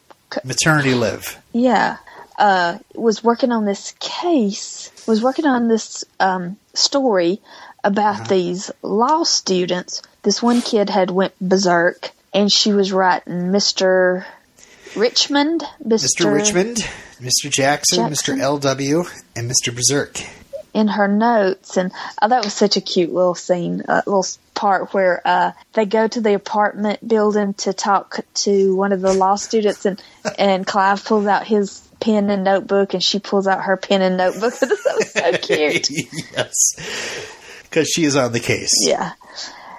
[0.43, 1.39] Maternity Liv.
[1.53, 1.97] Yeah
[2.37, 7.41] uh, was working on this case, was working on this um, story
[7.83, 10.01] about these law students.
[10.23, 14.25] This one kid had went berserk, and she was writing Mister
[14.95, 16.33] Richmond, Mr.
[16.33, 16.77] Richmond,
[17.19, 17.49] Mr.
[17.49, 18.37] Jackson, Jackson.
[18.37, 18.59] Mr.
[18.59, 19.73] LW, and Mr.
[19.73, 20.21] Berserk.
[20.73, 24.93] In her notes, and oh, that was such a cute little scene, a little part
[24.93, 29.35] where uh, they go to the apartment building to talk to one of the law
[29.35, 30.01] students, and
[30.37, 34.17] and Clive pulls out his pen and notebook, and she pulls out her pen and
[34.17, 34.53] notebook.
[34.59, 35.89] that was so cute.
[36.33, 36.53] yes,
[37.63, 38.73] because she is on the case.
[38.81, 39.13] Yeah.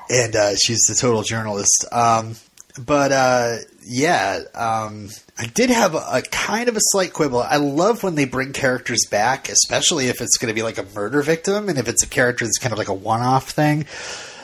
[0.09, 1.87] and uh, she's the total journalist.
[1.91, 2.37] Um,
[2.79, 3.57] but uh,
[3.87, 5.09] yeah, um,
[5.39, 7.43] I did have a, a kind of a slight quibble.
[7.43, 10.87] I love when they bring characters back, especially if it's going to be like a
[10.95, 13.87] murder victim, and if it's a character that's kind of like a one-off thing.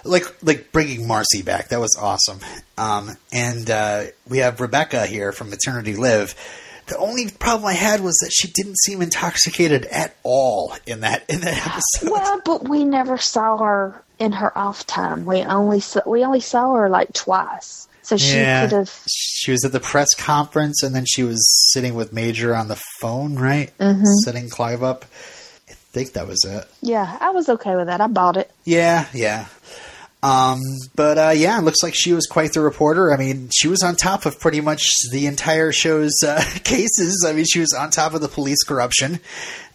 [0.03, 2.41] Like like bringing Marcy back, that was awesome.
[2.79, 6.35] Um, and uh, we have Rebecca here from Maternity Liv.
[6.87, 11.29] The only problem I had was that she didn't seem intoxicated at all in that
[11.29, 12.11] in that episode.
[12.11, 15.27] Well, but we never saw her in her off time.
[15.27, 18.63] We only saw, we only saw her like twice, so she Yeah.
[18.69, 18.93] could have.
[19.09, 21.41] she was at the press conference and then she was
[21.73, 23.71] sitting with Major on the phone, right?
[23.79, 24.05] Mm-hmm.
[24.25, 25.05] Setting Clive up.
[25.69, 26.69] I think that was it.
[26.83, 28.01] Yeah, I was okay with that.
[28.01, 28.51] I bought it.
[28.65, 29.47] Yeah, yeah.
[30.23, 30.61] Um,
[30.95, 33.13] but uh, yeah, it looks like she was quite the reporter.
[33.13, 37.25] I mean, she was on top of pretty much the entire show's uh, cases.
[37.27, 39.21] I mean, she was on top of the police corruption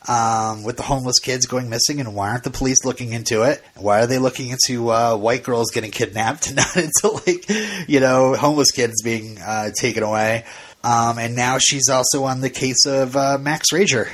[0.07, 3.63] um, with the homeless kids going missing, and why aren't the police looking into it?
[3.75, 7.99] Why are they looking into uh, white girls getting kidnapped, and not into like you
[7.99, 10.45] know homeless kids being uh, taken away?
[10.83, 14.07] Um, and now she's also on the case of uh, Max Rager.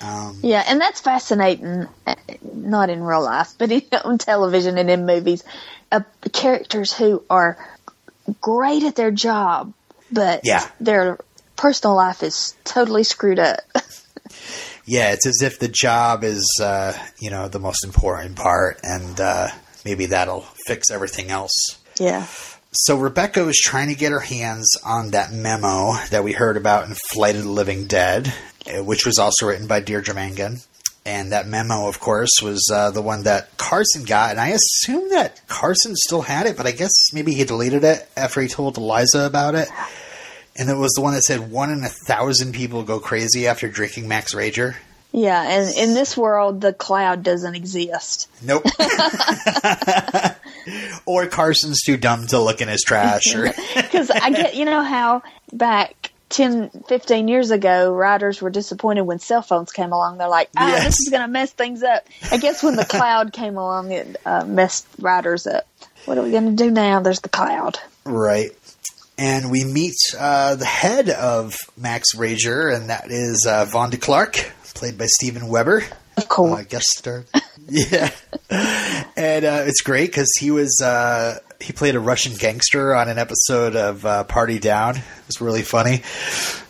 [0.00, 1.86] Um, Yeah, and that's fascinating.
[2.06, 2.14] uh,
[2.52, 5.44] Not in real life, but in, on television and in movies,
[5.92, 6.00] uh,
[6.32, 7.56] characters who are
[8.40, 9.72] great at their job,
[10.10, 10.68] but Yeah.
[10.80, 11.18] their
[11.56, 13.60] personal life is totally screwed up.
[14.88, 19.20] Yeah, it's as if the job is, uh, you know, the most important part, and
[19.20, 19.48] uh,
[19.84, 21.52] maybe that'll fix everything else.
[21.98, 22.26] yeah.
[22.72, 26.86] So Rebecca was trying to get her hands on that memo that we heard about
[26.88, 28.32] in Flight of the Living Dead,
[28.68, 30.60] uh, which was also written by Deirdre Mangan.
[31.06, 34.32] And that memo, of course, was uh, the one that Carson got.
[34.32, 38.08] And I assume that Carson still had it, but I guess maybe he deleted it
[38.16, 39.68] after he told Eliza about it.
[40.56, 43.68] And it was the one that said one in a thousand people go crazy after
[43.68, 44.74] drinking Max Rager.
[45.12, 48.28] Yeah, and in this world, the cloud doesn't exist.
[48.42, 48.66] Nope.
[51.06, 53.32] or Carson's too dumb to look in his trash.
[53.32, 53.44] Or
[53.76, 59.18] Because I get, you know how back 10, 15 years ago, riders were disappointed when
[59.18, 60.18] cell phones came along.
[60.18, 60.84] They're like, ah, Yes.
[60.84, 62.04] this is going to mess things up.
[62.30, 65.66] I guess when the cloud came along, it uh, messed riders up.
[66.04, 67.00] What are we going to do now?
[67.00, 67.78] There's the cloud.
[68.04, 68.50] right.
[69.18, 73.96] And we meet uh, the head of Max Rager, and that is uh, Vaughn Du
[73.96, 74.34] Clark,
[74.74, 75.84] played by Steven Weber.
[76.18, 76.60] Of course.
[76.60, 77.24] Uh, guest star.
[77.68, 78.10] yeah.
[79.16, 83.18] And uh, it's great because he was uh, he played a Russian gangster on an
[83.18, 84.96] episode of uh, Party Down.
[84.96, 86.02] It was really funny.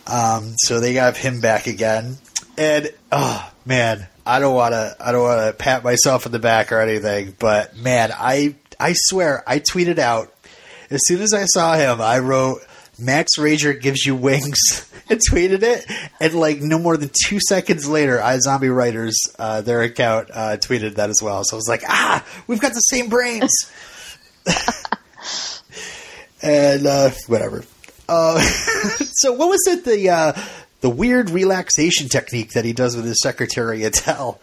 [0.06, 2.18] Um, so they got him back again,
[2.56, 6.38] and oh man, I don't want to I don't want to pat myself in the
[6.38, 10.32] back or anything, but man, I I swear I tweeted out
[10.90, 12.60] as soon as I saw him, I wrote
[12.98, 15.84] Max Rager gives you wings and tweeted it,
[16.20, 20.94] and like no more than two seconds later, iZombie writers uh, their account uh, tweeted
[20.94, 21.42] that as well.
[21.44, 23.52] So I was like, ah, we've got the same brains.
[26.42, 27.64] and uh, whatever.
[28.08, 28.40] Uh,
[29.14, 30.32] so what was it the uh,
[30.80, 34.40] the weird relaxation technique that he does with his secretary Adele?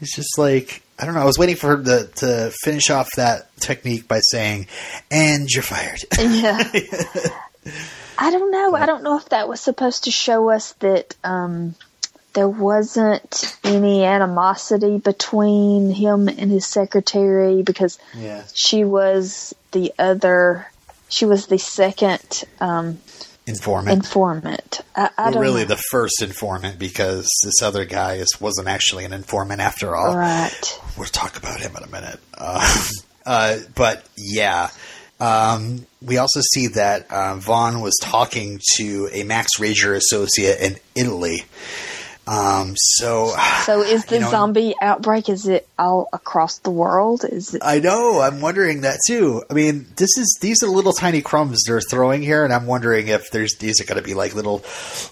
[0.00, 1.20] It's just like I don't know.
[1.20, 4.68] I was waiting for her to, to finish off that technique by saying,
[5.10, 6.62] "And you're fired." Yeah.
[8.18, 8.74] I don't know.
[8.74, 11.76] I don't know if that was supposed to show us that um,
[12.34, 20.66] there wasn't any animosity between him and his secretary because yeah, she was the other.
[21.08, 22.98] She was the second um,
[23.46, 23.98] informant.
[23.98, 24.80] informant.
[24.96, 25.68] I, I Well, don't really, know.
[25.68, 30.16] the first informant because this other guy is, wasn't actually an informant after all.
[30.16, 30.80] right.
[30.96, 32.18] We'll talk about him in a minute.
[32.36, 32.78] Uh,
[33.26, 34.70] uh, but yeah,
[35.20, 40.76] um, we also see that uh, Vaughn was talking to a Max Rager associate in
[40.94, 41.44] Italy.
[42.26, 45.28] Um, so, So is the you know, zombie outbreak?
[45.28, 47.24] Is it all across the world?
[47.28, 47.62] Is it?
[47.64, 48.20] I know.
[48.20, 49.42] I'm wondering that too.
[49.50, 53.08] I mean, this is these are little tiny crumbs they're throwing here, and I'm wondering
[53.08, 54.64] if there's these are going to be like little,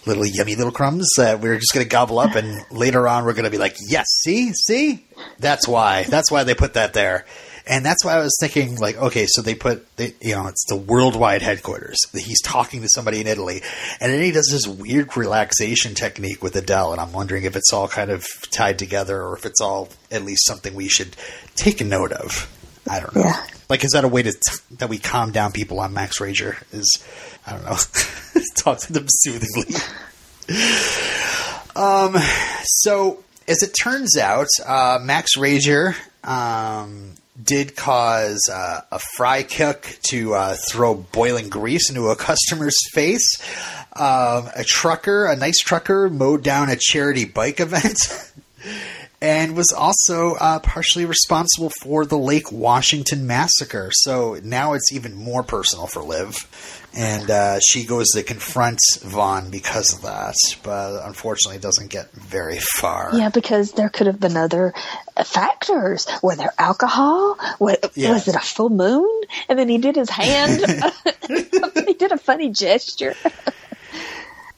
[0.05, 3.33] little yummy little crumbs that we're just going to gobble up, and later on we're
[3.33, 5.05] going to be like, yes, see, see,
[5.39, 7.25] that's why, that's why they put that there,
[7.65, 10.65] and that's why I was thinking like, okay, so they put, they, you know, it's
[10.67, 11.97] the worldwide headquarters.
[12.13, 13.61] He's talking to somebody in Italy,
[13.99, 17.71] and then he does this weird relaxation technique with Adele, and I'm wondering if it's
[17.73, 21.15] all kind of tied together, or if it's all at least something we should
[21.55, 22.49] take a note of.
[22.89, 23.23] I don't know.
[23.23, 23.45] Yeah.
[23.69, 24.33] Like, is that a way to
[24.79, 26.61] that we calm down people on Max Rager?
[26.73, 27.03] Is
[27.45, 27.77] I don't know,
[28.55, 29.75] talk to them soothingly.
[31.75, 32.15] um.
[32.63, 39.87] So, as it turns out, uh, Max Rager um, did cause uh, a fry cook
[40.09, 43.41] to uh, throw boiling grease into a customer's face.
[43.93, 47.97] Um, a trucker, a nice trucker, mowed down a charity bike event.
[49.21, 53.89] and was also uh, partially responsible for the Lake Washington massacre.
[53.91, 56.35] So now it's even more personal for Liv,
[56.95, 62.59] and uh, she goes to confront Vaughn because of that, but unfortunately doesn't get very
[62.59, 63.11] far.
[63.13, 64.73] Yeah, because there could have been other
[65.25, 66.07] factors.
[66.21, 67.37] Were there alcohol?
[67.59, 68.11] Was, Yeah.
[68.11, 69.09] was it a full moon?
[69.49, 70.59] And then he did his hand.
[71.27, 73.15] he did a funny gesture.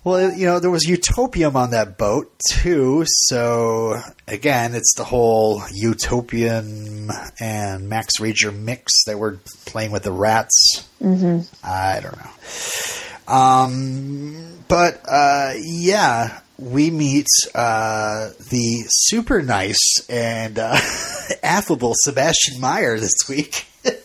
[0.03, 3.05] Well, you know, there was utopium on that boat too.
[3.07, 10.11] So again, it's the whole utopium and Max Rager mix that we're playing with the
[10.11, 10.85] rats.
[11.01, 11.43] Mm-hmm.
[11.65, 13.33] I don't know.
[13.33, 20.77] Um, but uh, yeah, we meet uh, the super nice and uh,
[21.43, 23.67] affable Sebastian Meyer this week.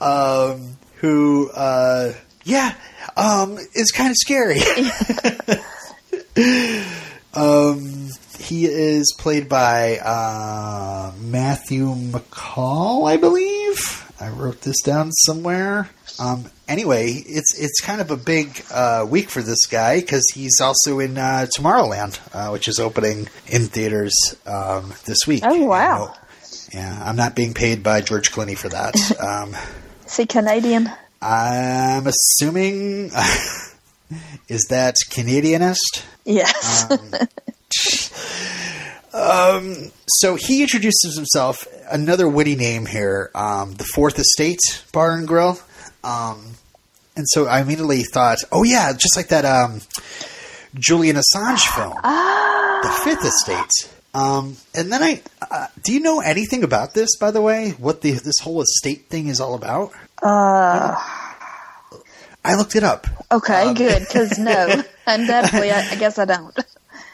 [0.00, 2.14] um, who, uh,
[2.44, 2.74] yeah,
[3.18, 4.58] um, is kind of scary.
[7.34, 8.08] um,
[8.38, 14.04] he is played by uh, Matthew MacCaull, I believe.
[14.20, 15.90] I wrote this down somewhere.
[16.20, 20.60] Um, anyway, it's it's kind of a big uh, week for this guy because he's
[20.60, 24.14] also in uh, Tomorrowland, uh, which is opening in theaters
[24.46, 25.44] um, this week.
[25.46, 26.14] Oh, wow.
[26.74, 28.94] Yeah, I'm not being paid by George Clooney for that.
[29.20, 29.54] Um,
[30.06, 30.90] See, Canadian.
[31.20, 33.10] I'm assuming.
[34.48, 36.04] is that Canadianist?
[36.24, 36.90] Yes.
[39.12, 41.66] Um, so he introduces himself.
[41.90, 44.60] Another witty name here, um, the Fourth Estate
[44.92, 45.58] Bar and Grill.
[46.04, 46.54] Um,
[47.16, 49.80] and so I immediately thought, oh yeah, just like that um,
[50.74, 53.92] Julian Assange film, The Fifth Estate.
[54.14, 57.16] Um, and then I, uh, do you know anything about this?
[57.16, 59.92] By the way, what the this whole estate thing is all about?
[60.22, 60.96] Uh,
[62.44, 63.06] I looked it up.
[63.30, 64.00] okay, good.
[64.00, 66.56] Because no, undoubtedly, I, I guess I don't.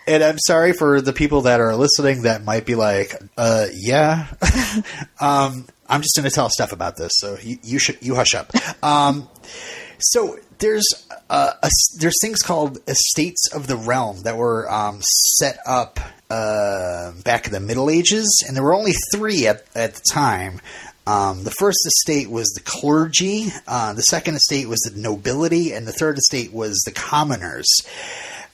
[0.07, 4.27] And I'm sorry for the people that are listening that might be like, uh, yeah.
[5.21, 8.35] um, I'm just going to tell stuff about this, so you, you should you hush
[8.35, 8.53] up.
[8.83, 9.29] Um,
[9.99, 10.85] so there's
[11.31, 16.01] uh, a, there's things called estates of the realm that were um, set up
[16.31, 20.61] uh, back in the Middle Ages, and there were only three at at the time.
[21.07, 25.87] Um, the first estate was the clergy, uh, the second estate was the nobility, and
[25.87, 27.69] the third estate was the commoners.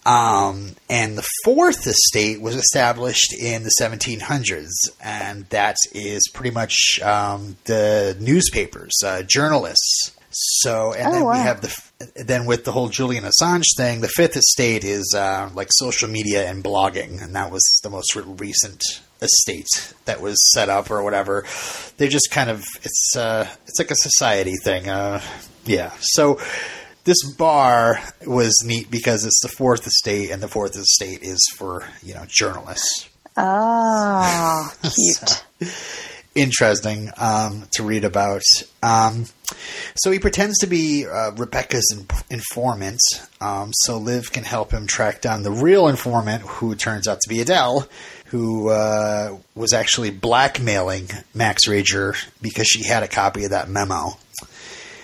[0.06, 4.70] Um, and the fourth estate was established in the 1700s,
[5.00, 10.12] and that is pretty much um, the newspapers, uh, journalists.
[10.32, 11.76] So, and Oh, then we have the
[12.24, 16.48] then with the whole Julian Assange thing, the fifth estate is uh, like social media
[16.48, 18.80] and blogging, and that was the most recent
[19.22, 21.44] estate that was set up or whatever.
[21.96, 24.88] They just kind of it's uh, it's like a society thing.
[24.88, 25.20] Uh,
[25.64, 26.40] yeah, so
[27.04, 31.84] this bar was neat because it's the fourth estate, and the fourth estate is for
[32.02, 33.08] you know journalists.
[33.36, 35.44] Oh, cute.
[36.34, 38.42] Interesting um, to read about.
[38.82, 39.26] Um,
[39.96, 43.00] so he pretends to be uh, Rebecca's in- informant,
[43.40, 47.28] um, so Liv can help him track down the real informant, who turns out to
[47.28, 47.88] be Adele,
[48.30, 54.10] who uh, was actually blackmailing Max Rager because she had a copy of that memo.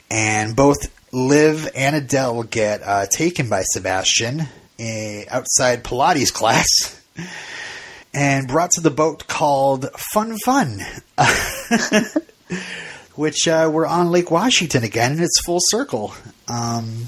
[0.09, 0.77] And both
[1.13, 4.43] Liv and Adele get uh, taken by Sebastian
[4.79, 6.69] uh, outside Pilates class
[8.15, 10.79] and brought to the boat called Fun Fun,
[13.17, 16.15] which uh, we're on Lake Washington again, and it's full circle.
[16.47, 17.07] Um,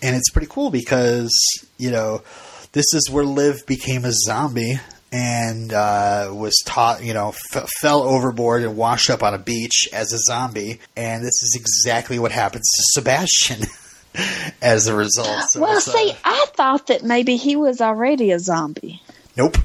[0.00, 1.32] and it's pretty cool because,
[1.76, 2.22] you know,
[2.70, 4.78] this is where Liv became a zombie
[5.12, 9.88] and uh, was taught, you know, f- fell overboard and washed up on a beach
[9.92, 10.80] as a zombie.
[10.96, 13.60] And this is exactly what happens to Sebastian
[14.62, 15.44] as a result.
[15.50, 19.00] So Well, uh, see, I thought that maybe he was already a zombie.
[19.36, 19.58] nope.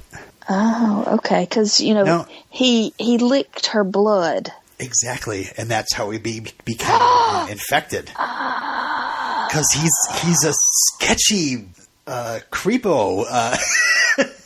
[0.49, 1.43] Oh, okay.
[1.47, 2.27] Because you know No.
[2.49, 4.51] he he licked her blood.
[4.79, 8.05] Exactly, and that's how he be, became uh, infected.
[8.05, 11.67] Because he's he's a sketchy
[12.07, 13.25] uh, creepo.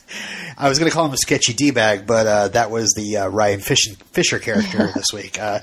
[0.58, 3.18] I was going to call him a sketchy d bag, but uh, that was the
[3.18, 5.38] uh, Ryan Fish, Fisher character this week.
[5.38, 5.60] Uh,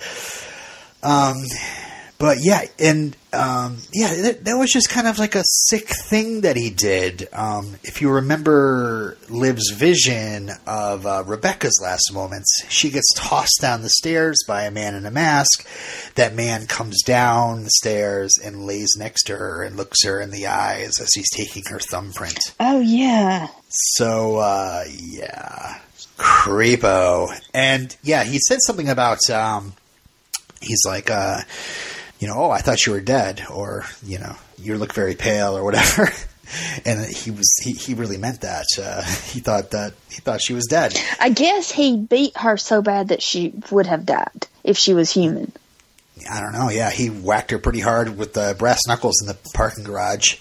[1.01, 1.37] um,
[2.19, 6.41] but yeah, and um, yeah, that, that was just kind of like a sick thing
[6.41, 7.27] that he did.
[7.33, 13.81] Um, if you remember Liv's vision of uh, Rebecca's last moments, she gets tossed down
[13.81, 15.67] the stairs by a man in a mask.
[16.15, 20.29] That man comes down the stairs and lays next to her and looks her in
[20.29, 22.39] the eyes as he's taking her thumbprint.
[22.59, 23.47] Oh yeah.
[23.76, 25.80] So, uh, yeah.
[26.17, 27.30] Creepo.
[27.53, 29.74] And, yeah, he said something about, um,
[30.61, 31.39] he's like, uh,
[32.19, 35.57] you know, oh, I thought you were dead, or you know, you look very pale,
[35.57, 36.07] or whatever.
[36.86, 38.65] and he was he, he really meant that.
[38.82, 40.97] Uh, he thought that he thought she was dead.
[41.19, 45.11] I guess he beat her so bad that she would have died if she was
[45.11, 45.51] human.
[46.32, 46.69] I don't know.
[46.69, 50.38] Yeah, he whacked her pretty hard with the brass knuckles in the parking garage.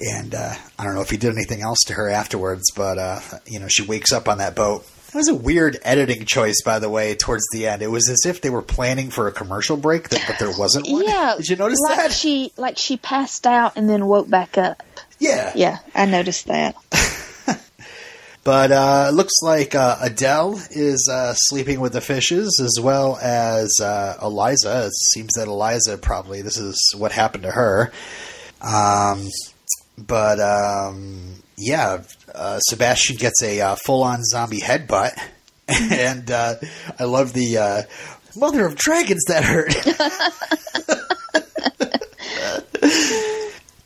[0.00, 3.20] And uh, I don't know if he did anything else to her afterwards, but uh,
[3.46, 4.86] you know, she wakes up on that boat.
[5.08, 7.14] It was a weird editing choice, by the way.
[7.14, 10.36] Towards the end, it was as if they were planning for a commercial break, but
[10.38, 11.04] there wasn't one.
[11.04, 12.12] Yeah, did you notice like that?
[12.12, 14.82] She like she passed out and then woke back up.
[15.18, 16.76] yeah, Yeah, I noticed that.
[18.48, 23.18] But uh, it looks like uh, Adele is uh, sleeping with the fishes as well
[23.20, 24.86] as uh, Eliza.
[24.86, 27.92] It seems that Eliza probably this is what happened to her.
[28.62, 29.28] Um,
[30.06, 32.02] but um, yeah,
[32.34, 35.18] uh, Sebastian gets a uh, full-on zombie headbutt,
[35.68, 36.54] and uh,
[36.98, 37.82] I love the uh,
[38.36, 39.74] mother of dragons that hurt.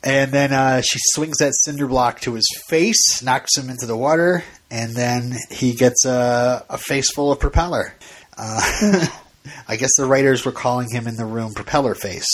[0.05, 3.97] And then uh, she swings that cinder block to his face, knocks him into the
[3.97, 7.95] water, and then he gets a, a face full of propeller.
[8.37, 9.07] Uh,
[9.69, 12.27] I guess the writers were calling him in the room Propeller Face,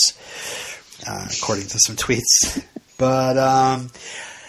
[1.07, 2.65] uh, according to some tweets.
[2.99, 3.91] But um,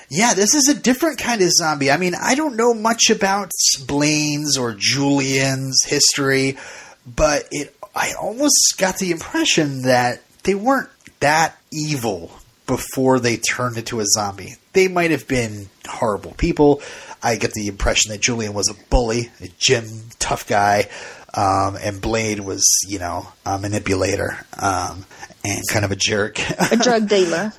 [0.09, 1.91] yeah, this is a different kind of zombie.
[1.91, 3.51] I mean, I don't know much about
[3.87, 6.57] Blaine's or Julien's history,
[7.05, 10.89] but it I almost got the impression that they weren't
[11.19, 12.31] that evil
[12.65, 14.55] before they turned into a zombie.
[14.73, 16.81] They might have been horrible people.
[17.21, 19.85] I get the impression that Julien was a bully, a gym
[20.19, 20.87] tough guy,
[21.33, 25.05] um, and Blaine was, you know, a manipulator um,
[25.43, 26.39] and kind of a jerk.
[26.71, 27.53] A drug dealer.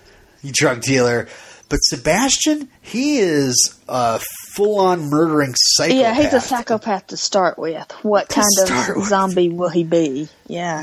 [0.45, 1.29] Drug dealer.
[1.69, 4.21] But Sebastian, he is a
[4.55, 6.01] full on murdering psychopath.
[6.01, 7.91] Yeah, he's a psychopath to start with.
[8.03, 9.07] What kind start of with.
[9.07, 10.29] zombie will he be?
[10.49, 10.83] Yeah.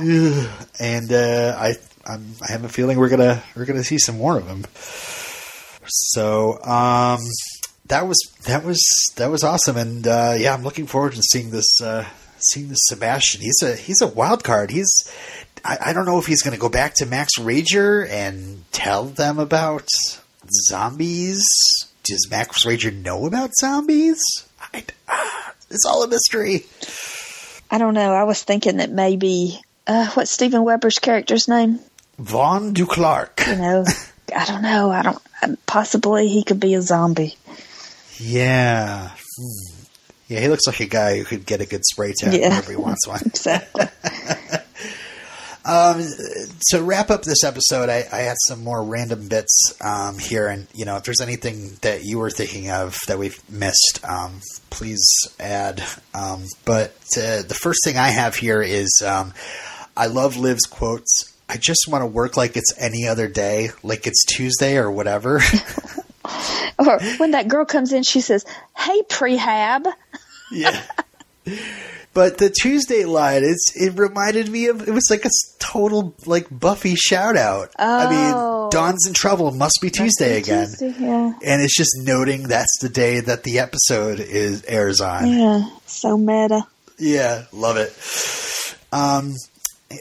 [0.80, 1.74] and uh, I
[2.06, 4.66] I'm, I have a feeling we're gonna we're gonna see some more of him.
[5.88, 7.20] So um,
[7.88, 8.82] that was that was
[9.18, 12.06] that was awesome, and uh, yeah, I'm looking forward to seeing this uh,
[12.38, 13.42] seeing this Sebastian.
[13.42, 14.72] He's a he's a wild card.
[14.72, 14.88] He's
[15.68, 19.04] I, I don't know if he's going to go back to Max Rager and tell
[19.06, 19.88] them about
[20.68, 21.44] zombies.
[22.04, 24.20] Does Max Rager know about zombies?
[24.74, 26.66] I, ah, it's all a mystery.
[27.70, 28.14] I don't know.
[28.14, 31.80] I was thinking that maybe uh, what's Steven Weber's character's name?
[32.18, 33.44] Vaughn Du Clark.
[33.46, 33.86] You know,
[34.36, 34.90] I don't know.
[34.90, 35.66] I don't.
[35.66, 37.36] Possibly he could be a zombie.
[38.20, 39.10] Yeah.
[39.10, 39.74] Hmm.
[40.30, 42.50] Yeah, he looks like a guy who could get a good spray tan Yeah.
[42.50, 43.22] whenever he wants one.
[43.26, 43.86] Exactly.
[45.68, 46.02] Um,
[46.70, 50.66] to wrap up this episode, I, I had some more random bits um, here, and
[50.74, 54.40] you know, if there's anything that you were thinking of that we've missed, um,
[54.70, 55.04] please
[55.40, 55.84] add.
[56.14, 59.34] Um, but uh, the first thing I have here is um,
[59.98, 61.34] I love Liv's quotes.
[61.50, 65.42] I just want to work like it's any other day, like it's Tuesday or whatever.
[66.80, 68.46] or when that girl comes in, she says,
[68.78, 69.92] "Hey, prehab."
[70.50, 70.82] Yeah.
[72.18, 76.48] But the Tuesday line, it's it reminded me of it was like a total like
[76.50, 77.70] Buffy shout out.
[77.78, 78.64] I Oh.
[78.64, 80.66] mean, Dawn's in trouble, must be Tuesday again.
[80.66, 81.34] Tuesday, yeah.
[81.46, 85.28] And it's just noting that's the day that the episode is airs on.
[85.28, 85.70] Yeah.
[85.86, 86.66] So meta.
[86.98, 87.94] Yeah, love it.
[88.92, 89.36] Um,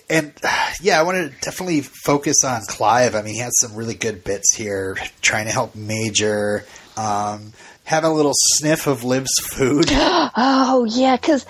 [0.08, 0.32] and
[0.80, 3.14] yeah, I want to definitely focus on Clive.
[3.14, 6.64] I mean, he had some really good bits here, trying to help Major.
[6.96, 7.52] Um,
[7.86, 9.86] having a little sniff of Liv's food.
[10.38, 11.46] Oh yeah, because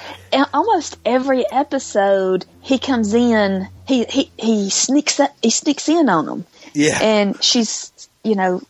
[0.54, 6.26] almost every episode he comes in, he he he sneaks up, he sneaks in on
[6.26, 7.90] them, Yeah, and she's
[8.22, 8.62] you know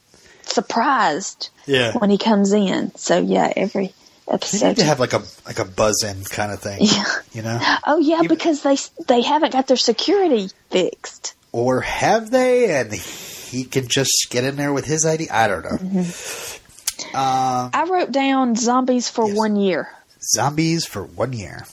[0.42, 1.92] surprised yeah.
[1.98, 2.94] when he comes in.
[2.96, 3.88] So yeah, every
[4.26, 4.66] They episode.
[4.68, 7.04] need to have like a like a buzz in kind of thing, yeah.
[7.32, 7.58] you know?
[7.86, 11.34] Oh yeah, Even- because they they haven't got their security fixed.
[11.52, 12.78] Or have they?
[12.78, 15.28] And he can just get in there with his ID.
[15.30, 15.70] I don't know.
[15.78, 16.62] Mm-hmm.
[17.14, 19.36] Um, I wrote down zombies for Yes.
[19.36, 19.88] one year.
[20.34, 21.66] zombies for one year.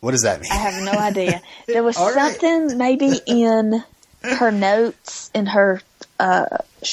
[0.00, 0.52] What does that mean?
[0.52, 1.40] I have no idea.
[1.66, 2.32] There was All right.
[2.38, 3.82] something maybe in
[4.22, 5.80] her notes, in her
[6.20, 6.46] uh,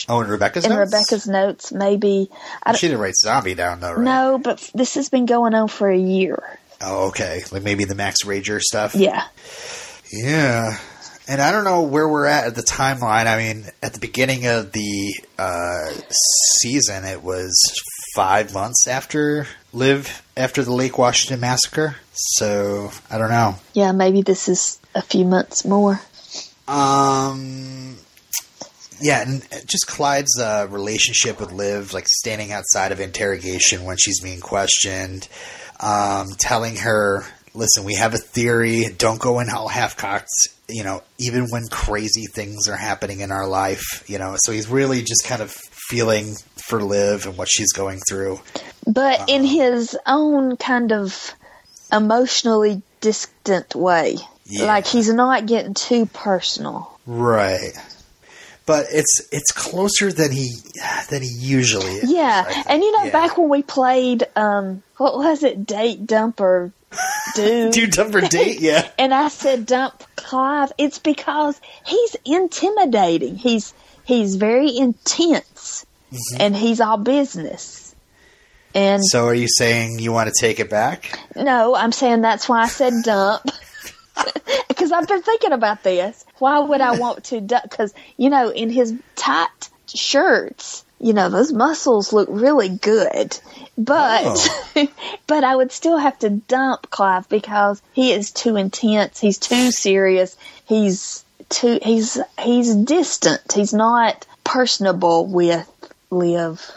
[0.10, 0.92] oh, in Rebecca's in notes?
[0.94, 2.30] Rebecca's notes, maybe.
[2.64, 4.04] I She didn't write zombie down though, right?
[4.04, 6.42] No, but this has been going on for a year.
[6.80, 7.42] Oh, okay.
[7.52, 8.96] Like maybe the Max Rager stuff.
[8.96, 9.24] Yeah.
[10.12, 10.78] Yeah.
[11.28, 13.28] And I don't know where we're at at the timeline.
[13.28, 15.92] I mean, at the beginning of the uh,
[16.60, 17.54] season, it was
[18.16, 21.96] five months after Live after the Lake Washington massacre.
[22.14, 23.56] So I don't know.
[23.74, 26.02] Yeah, maybe this is a few months more.
[26.68, 27.98] Um,
[29.00, 34.22] yeah, and just Clive's uh, relationship with Liv, like standing outside of interrogation when she's
[34.22, 35.28] being questioned,
[35.80, 38.86] um, telling her listen, we have a theory.
[38.98, 40.30] Don't go in all half cocked.
[40.70, 44.04] You know, even when crazy things are happening in our life.
[44.08, 46.36] You know, so he's really just kind of feeling
[46.68, 48.40] for Liv and what she's going through.
[48.88, 51.34] But in his own kind of
[51.92, 54.18] emotionally distant way.
[54.46, 54.66] Yeah.
[54.66, 56.98] Like he's not getting too personal.
[57.06, 57.74] Right.
[58.66, 60.52] But it's it's closer than he
[61.10, 62.12] than he usually is.
[62.12, 62.64] Yeah.
[62.68, 63.12] And you know, Yeah.
[63.12, 66.72] back when we played um what was it, date dump or
[67.36, 68.90] do do dumper date, yeah.
[69.00, 73.36] and I said dump Clive, it's because he's intimidating.
[73.36, 73.74] He's
[74.04, 76.42] he's very intense Mm-hmm.
[76.42, 77.96] and he's all business.
[78.76, 81.18] And So are you saying you want to take it back?
[81.38, 83.44] no, I'm saying that's why I said dump.
[84.68, 86.26] Because I've been thinking about this.
[86.40, 87.64] Why would I want to dump?
[87.64, 93.38] Because, you know, in his tight shirts, you know, those muscles look really good.
[93.78, 94.24] But,
[94.76, 94.88] Oh.
[95.28, 99.20] but I would still have to dump Clive because he is too intense.
[99.20, 100.38] He's too serious.
[100.66, 103.52] He's too, he's, he's distant.
[103.54, 105.68] He's not personable with
[106.12, 106.70] Liv.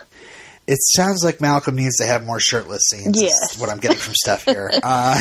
[0.66, 3.20] It sounds like Malcolm needs to have more shirtless scenes.
[3.20, 3.60] Yes.
[3.60, 4.70] what I'm getting from Steph here.
[4.82, 5.16] Uh,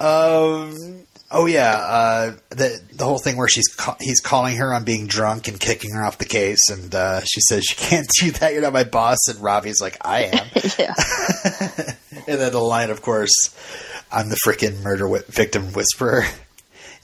[0.00, 4.84] um, oh yeah, uh, the the whole thing where she's ca- he's calling her on
[4.84, 8.30] being drunk and kicking her off the case, and uh, she says, "You can't do
[8.32, 8.52] that.
[8.52, 10.46] You're not my boss." And Robbie's like, "I am."
[10.78, 10.94] Yeah.
[12.26, 13.32] and then the line, of course,
[14.10, 16.24] I'm the freaking murder wi- victim whisperer.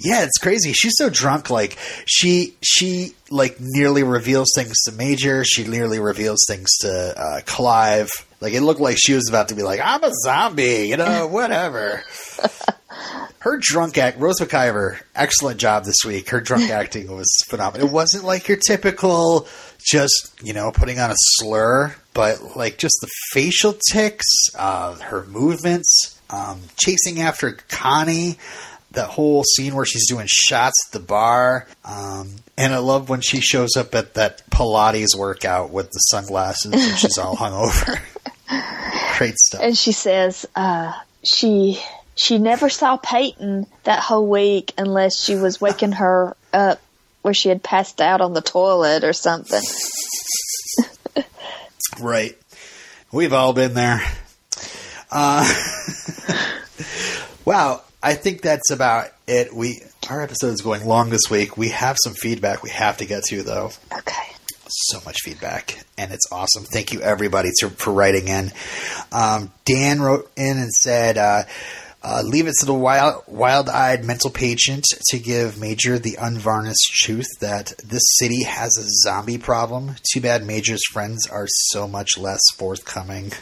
[0.02, 0.72] Yeah, it's crazy.
[0.72, 1.50] She's so drunk.
[1.50, 5.44] Like she, she like nearly reveals things to Major.
[5.44, 8.08] She nearly reveals things to uh, Clive.
[8.40, 11.26] Like it looked like she was about to be like, "I'm a zombie," you know,
[11.26, 12.02] whatever.
[13.40, 16.28] Her drunk act, Rose McIver, excellent job this week.
[16.30, 17.86] Her drunk acting was phenomenal.
[17.86, 19.48] It wasn't like your typical,
[19.82, 24.26] just you know, putting on a slur, but like just the facial tics,
[24.58, 28.38] uh, her movements, um, chasing after Connie
[28.92, 31.66] that whole scene where she's doing shots at the bar.
[31.84, 36.72] Um, and I love when she shows up at that Pilates workout with the sunglasses
[36.72, 38.00] and she's all hungover.
[39.16, 39.60] Great stuff.
[39.62, 40.92] and she says uh,
[41.24, 41.80] she
[42.20, 46.78] she never saw Peyton that whole week unless she was waking her up
[47.22, 49.62] where she had passed out on the toilet or something.
[52.00, 52.38] Right.
[53.12, 54.00] We've all been there.
[55.10, 55.44] Uh,
[57.44, 57.82] wow.
[58.02, 59.52] I think that's about it.
[59.52, 61.58] We our episode is going long this week.
[61.58, 63.70] We have some feedback we have to get to though.
[63.92, 64.32] Okay.
[64.68, 66.64] so much feedback, and it's awesome.
[66.64, 68.52] Thank you, everybody, to, for writing in.
[69.12, 71.42] Um, Dan wrote in and said, uh,
[72.02, 77.28] uh, "Leave it to the wild, wild-eyed mental patient to give Major the unvarnished truth
[77.40, 79.96] that this city has a zombie problem.
[80.12, 83.32] Too bad Major's friends are so much less forthcoming.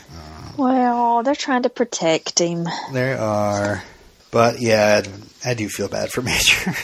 [0.56, 2.66] Well, they're trying to protect him.
[2.92, 3.82] There are,
[4.30, 5.02] but yeah,
[5.44, 6.74] I do feel bad for Major."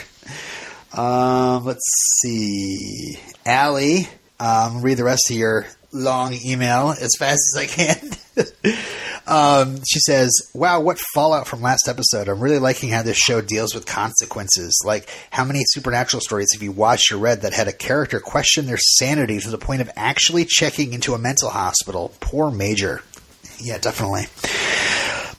[0.93, 1.83] Um, let's
[2.21, 3.19] see.
[3.45, 4.07] Allie,
[4.39, 8.11] um, read the rest of your long email as fast as I can.
[9.27, 12.27] um, she says, Wow, what fallout from last episode.
[12.27, 14.83] I'm really liking how this show deals with consequences.
[14.85, 18.65] Like, how many supernatural stories have you watched or read that had a character question
[18.67, 22.13] their sanity to the point of actually checking into a mental hospital?
[22.19, 23.01] Poor Major.
[23.59, 24.27] Yeah, definitely.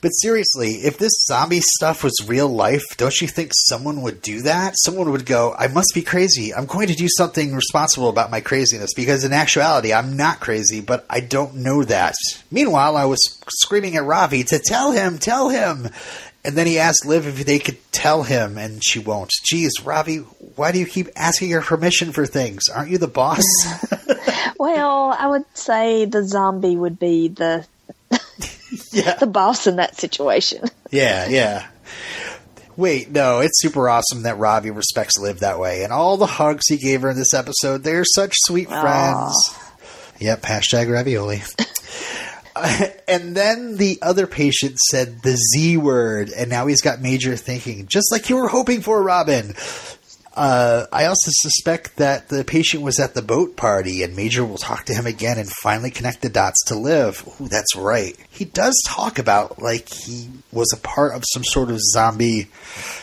[0.01, 4.41] But seriously, if this zombie stuff was real life, don't you think someone would do
[4.41, 4.73] that?
[4.77, 6.53] Someone would go, I must be crazy.
[6.53, 10.81] I'm going to do something responsible about my craziness because in actuality, I'm not crazy,
[10.81, 12.15] but I don't know that.
[12.51, 15.89] Meanwhile, I was screaming at Ravi to tell him, tell him.
[16.45, 19.31] And then he asked Liv if they could tell him, and she won't.
[19.43, 20.17] Geez, Ravi,
[20.55, 22.69] why do you keep asking her permission for things?
[22.69, 23.43] Aren't you the boss?
[24.59, 27.65] Well, I would say the zombie would be the
[28.91, 29.15] yeah.
[29.15, 30.63] the boss in that situation.
[30.89, 31.67] Yeah, yeah.
[32.77, 35.83] Wait, no, it's super awesome that Ravi respects Liv that way.
[35.83, 39.35] And all the hugs he gave her in this episode, they're such sweet friends.
[40.19, 41.41] Yep, hashtag ravioli.
[42.55, 47.35] Uh, and then the other patient said the Z word, and now he's got Major
[47.35, 49.53] thinking, just like you were hoping for, Robin.
[50.37, 54.59] Uh, I also suspect that the patient was at the boat party, and Major will
[54.59, 57.27] talk to him again and finally connect the dots to Liv.
[57.41, 58.15] Ooh, that's right.
[58.29, 62.49] He does talk about like he was a part of some sort of zombie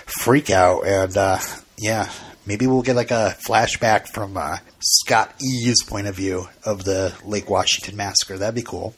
[0.07, 1.39] freakout, and uh,
[1.77, 2.09] yeah,
[2.47, 7.15] maybe we'll get like a flashback from uh, Scott E.'s point of view of the
[7.25, 8.39] Lake Washington massacre.
[8.39, 8.95] That'd be cool.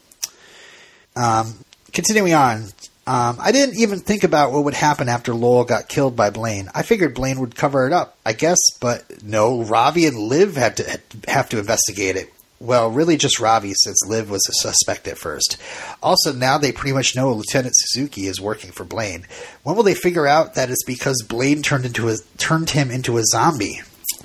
[1.16, 1.54] Um,
[1.94, 2.66] continuing on,
[3.06, 6.68] um, I didn't even think about what would happen after Lowell got killed by Blaine.
[6.74, 9.62] I figured Blaine would cover it up, I guess, but no.
[9.62, 12.32] Ravi and Liv had to have to investigate it.
[12.58, 15.56] Well, really just Ravi, since Liv was a suspect at first.
[16.02, 19.26] Also, now they pretty much know Lieutenant Suzuki is working for Blaine.
[19.62, 23.18] When will they figure out that it's because Blaine turned into a turned him into
[23.18, 23.82] a zombie?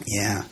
[0.07, 0.45] Yeah.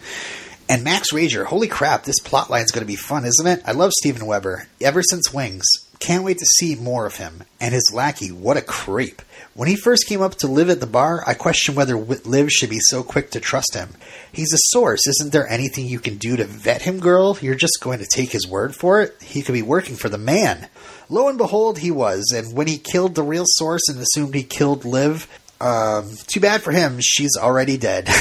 [0.67, 3.63] And Max Rager, holy crap, this plotline is going to be fun, isn't it?
[3.65, 5.65] I love Steven Weber, ever since Wings.
[6.00, 7.43] Can't wait to see more of him.
[7.60, 9.22] And his lackey, what a creep.
[9.54, 12.70] When he first came up to Liv at the bar, I questioned whether Liv should
[12.70, 13.89] be so quick to trust him.
[14.32, 15.06] He's a source.
[15.08, 17.38] Isn't there anything you can do to vet him, girl?
[17.41, 19.22] You're just going to take his word for it?
[19.22, 20.70] He could be working for the man.
[21.10, 22.32] Lo and behold, he was.
[22.34, 25.28] And when he killed the real source and assumed he killed Liv,
[25.62, 26.99] um, too bad for him.
[27.01, 28.10] She's already dead.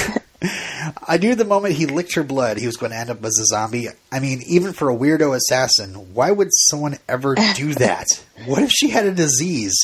[1.06, 3.38] I knew the moment he licked her blood, he was going to end up as
[3.40, 3.88] a zombie.
[4.12, 8.22] I mean, even for a weirdo assassin, why would someone ever do that?
[8.46, 9.76] what if she had a disease?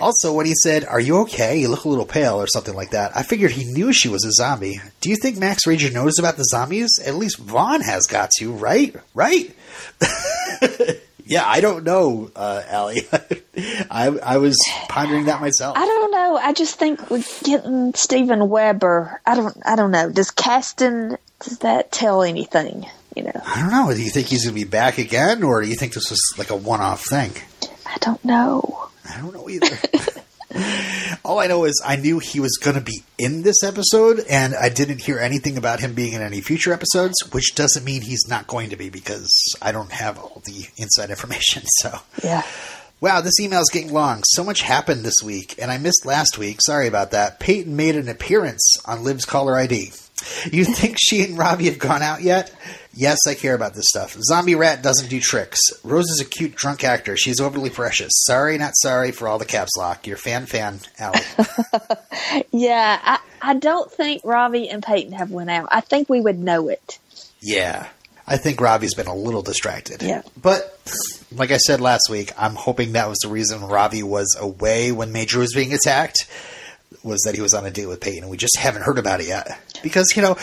[0.00, 1.58] Also, when he said, Are you okay?
[1.58, 4.24] You look a little pale, or something like that, I figured he knew she was
[4.24, 4.80] a zombie.
[5.00, 6.98] Do you think Max Rager knows about the zombies?
[7.04, 8.96] At least Vaughn has got to, right?
[9.14, 9.54] Right?
[11.34, 13.02] yeah, I don't know, uh, Allie.
[13.90, 14.56] I, I was
[14.88, 15.76] pondering that myself.
[15.76, 16.36] I don't know.
[16.36, 20.10] I just think with getting Steven Weber, I don't, I don't know.
[20.10, 22.86] Does casting does that tell anything?
[23.16, 23.92] You know, I don't know.
[23.92, 26.20] Do you think he's going to be back again, or do you think this was
[26.38, 27.32] like a one-off thing?
[27.84, 28.88] I don't know.
[29.08, 29.76] I don't know either.
[31.24, 34.54] All I know is I knew he was going to be in this episode, and
[34.54, 38.28] I didn't hear anything about him being in any future episodes, which doesn't mean he's
[38.28, 39.30] not going to be because
[39.62, 41.62] I don't have all the inside information.
[41.80, 42.42] So, Yeah.
[43.00, 44.22] wow, this email is getting long.
[44.26, 46.58] So much happened this week, and I missed last week.
[46.64, 47.40] Sorry about that.
[47.40, 49.92] Peyton made an appearance on Liv's caller ID.
[50.50, 52.52] You think she and Robbie have gone out yet?
[52.96, 54.16] Yes, I care about this stuff.
[54.22, 55.58] Zombie Rat doesn't do tricks.
[55.82, 57.16] Rose is a cute drunk actor.
[57.16, 58.12] She's overly precious.
[58.24, 60.06] Sorry, not sorry for all the caps lock.
[60.06, 61.20] Your fan, fan, Allie.
[62.52, 65.68] Yeah, I, I don't think Robbie and Peyton have went out.
[65.70, 66.98] I think we would know it.
[67.40, 67.88] yeah.
[68.26, 70.02] I think Robbie's been a little distracted.
[70.02, 70.22] Yeah.
[70.40, 70.80] But,
[71.30, 75.12] like I said last week, I'm hoping that was the reason Robbie was away when
[75.12, 76.26] Major was being attacked,
[77.02, 79.20] was that he was on a date with Peyton, and we just haven't heard about
[79.20, 79.58] it yet.
[79.82, 80.38] Because, you know,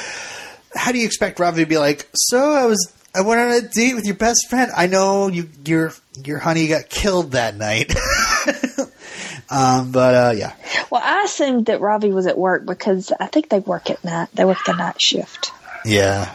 [0.75, 3.61] how do you expect Robbie to be like, so I was I went on a
[3.61, 4.71] date with your best friend.
[4.75, 5.93] I know you your
[6.23, 7.93] your honey got killed that night.
[9.49, 10.55] um, but uh, yeah.
[10.89, 14.29] Well, I assumed that Ravi was at work because I think they work at night.
[14.33, 15.51] They work the night shift.
[15.83, 16.33] Yeah.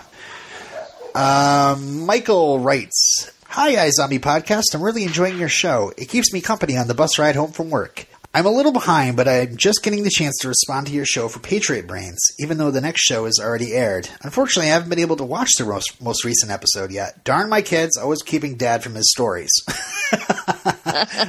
[1.14, 4.74] Um, Michael writes, Hi, iZombie Podcast.
[4.74, 5.92] I'm really enjoying your show.
[5.96, 8.06] It keeps me company on the bus ride home from work.
[8.36, 11.26] I'm a little behind, but I'm just getting the chance to respond to your show
[11.26, 14.10] for Patriot Brains, even though the next show is already aired.
[14.20, 17.24] Unfortunately, I haven't been able to watch the most, most recent episode yet.
[17.24, 19.50] Darn my kids, always keeping dad from his stories.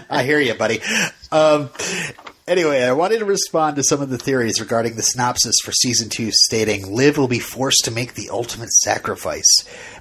[0.09, 0.81] I hear you, buddy.
[1.31, 1.69] Um,
[2.47, 6.07] Anyway, I wanted to respond to some of the theories regarding the synopsis for season
[6.07, 9.43] two, stating Liv will be forced to make the ultimate sacrifice.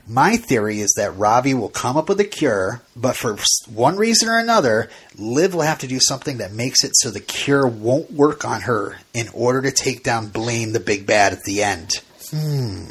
[0.06, 3.36] My theory is that Ravi will come up with a cure, but for
[3.68, 4.88] one reason or another,
[5.18, 8.60] Liv will have to do something that makes it so the cure won't work on
[8.60, 11.94] her in order to take down Blaine the big bad at the end.
[12.30, 12.84] Hmm.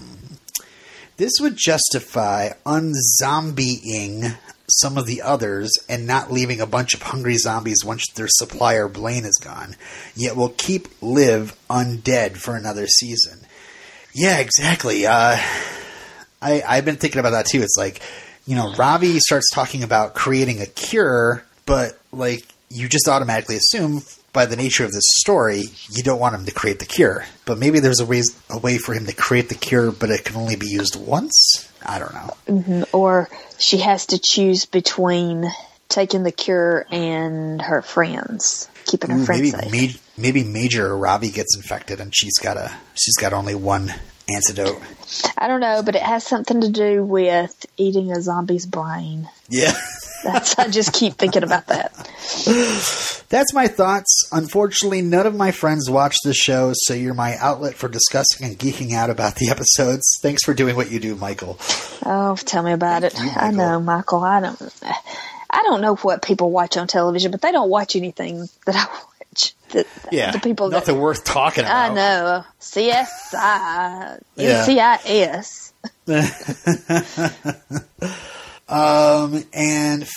[1.15, 4.35] This would justify unzombieing
[4.67, 8.87] some of the others and not leaving a bunch of hungry zombies once their supplier
[8.87, 9.75] Blaine is gone.
[10.15, 13.45] Yet will keep Liv undead for another season.
[14.13, 15.05] Yeah, exactly.
[15.05, 15.37] Uh,
[16.41, 17.61] I I've been thinking about that too.
[17.61, 18.01] It's like,
[18.45, 24.01] you know, Ravi starts talking about creating a cure, but like you just automatically assume
[24.35, 27.25] by the nature of this story, you don't want him to create the cure.
[27.45, 30.25] But maybe there's a way a way for him to create the cure, but it
[30.25, 31.71] can only be used once.
[31.83, 32.33] I don't know.
[32.47, 32.83] Mm-hmm.
[32.95, 35.45] Or she has to choose between
[35.87, 39.95] taking the cure and her friends, keeping her Ooh, friends maybe safe.
[40.17, 43.93] ma- maybe Major Robbie gets infected and she's got a she's got only one
[44.27, 44.81] antidote.
[45.37, 49.29] I don't know, but it has something to do with eating a zombie's brain.
[49.49, 49.73] Yeah.
[50.25, 51.93] That's I just keep thinking about that.
[53.29, 54.27] That's my thoughts.
[54.31, 58.57] Unfortunately, none of my friends watch this show, so you're my outlet for discussing and
[58.57, 60.03] geeking out about the episodes.
[60.21, 61.57] Thanks for doing what you do, Michael.
[62.05, 63.13] Oh, tell me about it.
[63.19, 64.23] you, I know, Michael.
[64.23, 64.59] I don't.
[65.49, 68.85] I don't know what people watch on television, but they don't watch anything that I
[68.93, 69.53] watch.
[69.69, 70.31] The, Yeah.
[70.31, 71.91] the people that nothing worth talking about.
[71.91, 74.65] I know CSI, Yeah.
[74.65, 75.71] NCIS.
[78.67, 80.07] Um, and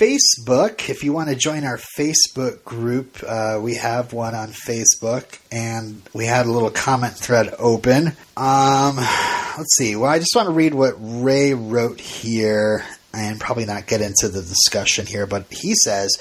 [0.00, 5.38] Facebook, if you want to join our Facebook group, uh, we have one on Facebook,
[5.52, 8.16] and we had a little comment thread open.
[8.36, 9.96] Um, let's see.
[9.96, 14.28] Well, I just want to read what Ray wrote here, and probably not get into
[14.28, 16.16] the discussion here, but he says.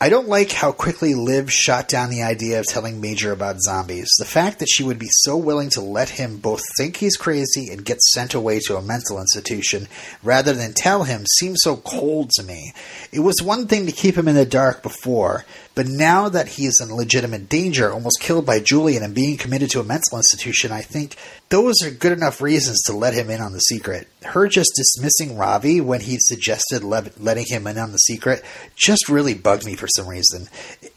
[0.00, 4.08] I don't like how quickly Liv shot down the idea of telling Major about zombies.
[4.16, 7.68] The fact that she would be so willing to let him both think he's crazy
[7.72, 9.88] and get sent away to a mental institution
[10.22, 12.72] rather than tell him seems so cold to me.
[13.10, 15.44] It was one thing to keep him in the dark before,
[15.78, 19.78] but now that he's in legitimate danger, almost killed by Julien and being committed to
[19.78, 21.14] a mental institution, I think
[21.50, 24.08] those are good enough reasons to let him in on the secret.
[24.24, 28.44] Her just dismissing Ravi when he suggested le- letting him in on the secret
[28.74, 30.48] just really bugged me for some reason.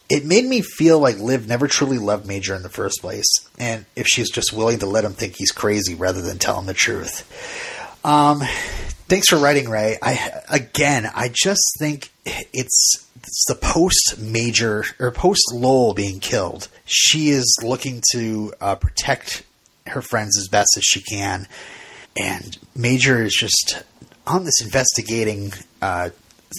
[0.10, 3.30] It made me feel like Liv never truly loved Major in the first place,
[3.60, 6.66] and if she's just willing to let him think he's crazy rather than tell him
[6.66, 7.22] the truth.
[8.04, 8.42] Um,
[9.12, 9.98] thanks for writing, Ray.
[10.02, 16.70] I again, I just think it's it's the post Major or post Lowell being killed.
[16.86, 19.44] She is looking to uh, protect
[19.88, 21.46] her friends as best as she can,
[22.16, 23.84] and Major is just
[24.26, 25.52] on this investigating
[25.82, 26.12] uh,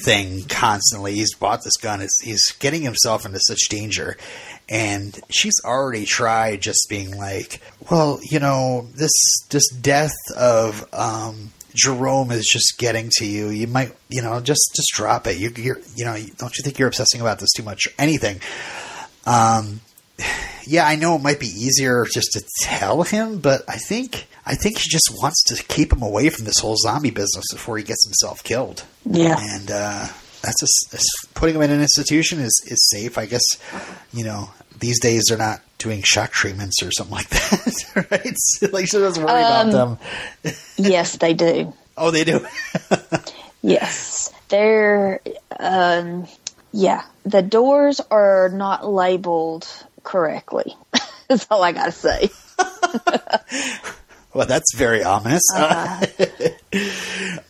[0.05, 1.15] thing constantly.
[1.15, 2.03] He's bought this gun.
[2.03, 4.19] It's, he's getting himself into such danger.
[4.69, 7.61] And she's already tried just being like,
[7.91, 9.13] well, you know, this
[9.51, 13.49] this death of um, Jerome is just getting to you.
[13.49, 15.39] You might, you know, just just drop it.
[15.39, 17.89] You, you're, you know, don't you think you're obsessing about this too much?
[17.99, 18.41] Anything.
[19.25, 19.81] Um,
[20.67, 24.55] yeah, I know it might be easier just to tell him, but I think I
[24.55, 27.85] think he just wants to keep him away from this whole zombie business before he
[27.85, 28.85] gets himself killed.
[29.05, 29.37] Yeah.
[29.39, 30.07] And uh,
[30.43, 33.19] that's just putting him in an institution is, is safe.
[33.19, 33.45] I guess,
[34.13, 38.73] you know, these days they're not doing shock treatments or something like that, right?
[38.73, 39.99] like she doesn't worry Um, about
[40.43, 40.55] them.
[40.77, 41.73] yes, they do.
[41.95, 42.45] Oh, they do.
[43.61, 45.21] Yes, they're.
[45.61, 46.27] Um,
[46.73, 49.69] yeah, the doors are not labeled
[50.03, 50.75] correctly.
[51.29, 52.31] That's all I gotta say.
[54.35, 55.43] well, that's very ominous.
[55.55, 56.47] Uh-huh.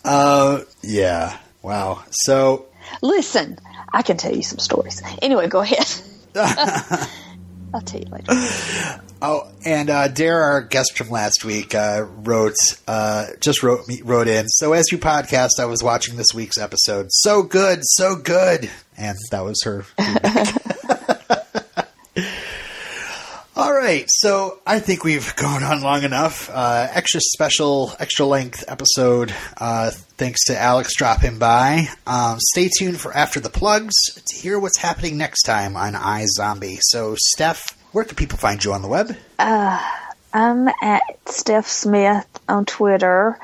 [0.04, 1.38] Uh, yeah.
[1.62, 2.02] Wow.
[2.10, 2.66] So
[3.00, 3.58] Listen,
[3.92, 5.00] I can tell you some stories.
[5.22, 5.86] Anyway, go ahead.
[7.74, 9.00] I'll tell you later.
[9.24, 12.56] Oh, and uh, Dare, our guest from last week, uh, wrote
[12.88, 14.48] uh, just wrote me wrote in.
[14.48, 17.06] So as you podcast, I was watching this week's episode.
[17.10, 18.68] So good, so good,
[18.98, 19.84] and that was her.
[23.54, 26.48] All right, so I think we've gone on long enough.
[26.48, 29.34] Uh, extra special, extra length episode.
[29.58, 31.88] Uh, thanks to Aleks dropping by.
[32.06, 36.78] Um, stay tuned for after the plugs to hear what's happening next time on iZombie.
[36.80, 39.14] So, Steph, where can people find you on the web?
[39.38, 39.86] Uh,
[40.32, 43.38] I'm at Steph Smith on Twitter.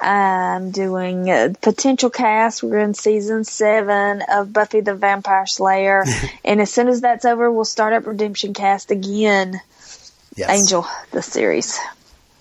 [0.00, 2.62] I'm doing a potential cast.
[2.62, 6.04] We're in season seven of Buffy the Vampire Slayer,
[6.44, 9.60] and as soon as that's over, we'll start up Redemption Cast again.
[10.36, 10.50] Yes.
[10.50, 11.78] Angel, the series.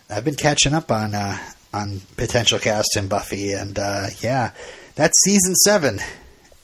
[0.10, 1.38] I've been catching up on uh,
[1.74, 4.52] on potential cast in Buffy, and uh, yeah,
[4.96, 6.00] that's season seven.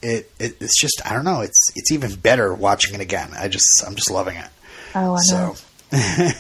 [0.01, 1.41] It, it it's just I don't know.
[1.41, 3.31] It's it's even better watching it again.
[3.37, 4.47] I just I'm just loving it.
[4.95, 5.55] Oh, I know.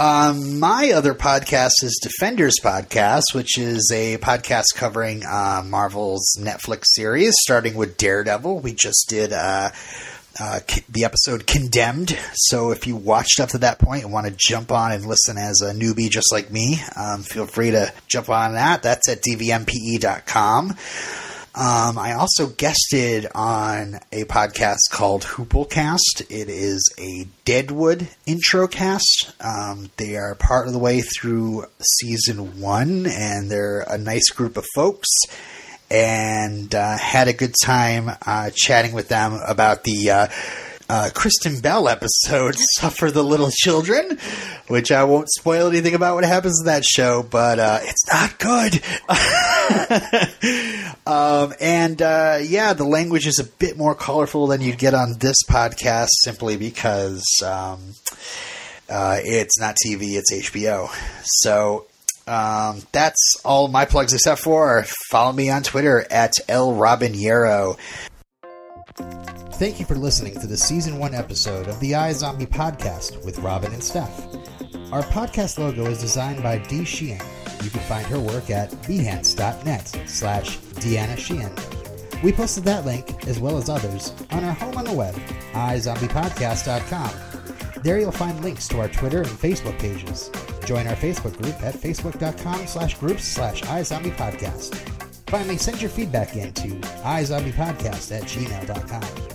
[0.00, 6.84] Um, my other podcast is Defenders Podcast, which is a podcast covering uh, Marvel's Netflix
[6.94, 8.60] series, starting with Daredevil.
[8.60, 9.70] We just did uh,
[10.38, 12.16] uh, the episode Condemned.
[12.34, 15.36] So, if you watched up to that point and want to jump on and listen
[15.36, 18.84] as a newbie just like me, um, feel free to jump on that.
[18.84, 20.76] That's at dvmpe.com.
[21.58, 26.20] Um, I also guested on a podcast called Hooplecast.
[26.30, 29.32] It is a Deadwood intro cast.
[29.40, 34.56] Um, they are part of the way through season one, and they're a nice group
[34.56, 35.08] of folks.
[35.90, 40.10] And uh, had a good time uh, chatting with them about the
[40.88, 44.18] uh, Kristen Bell episode, Suffer the Little Children,
[44.68, 48.38] which I won't spoil anything about what happens in that show, but uh, it's not
[48.38, 48.82] good.
[51.06, 55.18] um, and uh, yeah, the language is a bit more colorful than you'd get on
[55.18, 57.94] this podcast simply because um,
[58.88, 60.88] uh, it's not TV, it's HBO.
[61.24, 61.86] So
[62.26, 67.78] um, that's all my plugs except for follow me on Twitter at L Robinero.
[69.58, 73.72] Thank you for listening to the season one episode of the iZombie podcast with Robin
[73.72, 74.24] and Steph.
[74.92, 77.26] Our podcast logo is designed by Dee Sheehan.
[77.62, 81.52] You can find her work at behance.net slash Deanna Sheehan.
[82.22, 85.14] We posted that link, as well as others, on our home on the web,
[85.52, 87.82] iZombiePodcast.com.
[87.82, 90.30] There you'll find links to our Twitter and Facebook pages.
[90.64, 95.07] Join our Facebook group at facebook.com slash groups slash iZombiePodcast.
[95.28, 99.28] Finally, send your feedback in to iZombiePodcast at gmail.com.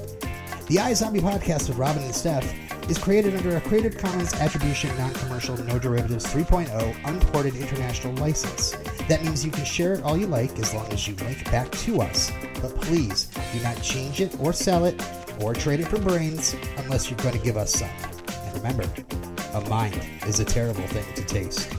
[0.66, 2.52] The iZombie podcast with Robin and Steph
[2.90, 8.72] is created under a Creative Commons Attribution Non-Commercial No Derivatives 3.0 Unported International License.
[9.08, 11.72] That means you can share it all you like as long as you link back
[11.72, 12.32] to us.
[12.60, 15.00] But please do not change it or sell it
[15.42, 17.90] or trade it for brains unless you're going to give us some.
[18.28, 18.90] And remember,
[19.54, 21.72] a mind is a terrible thing to taste.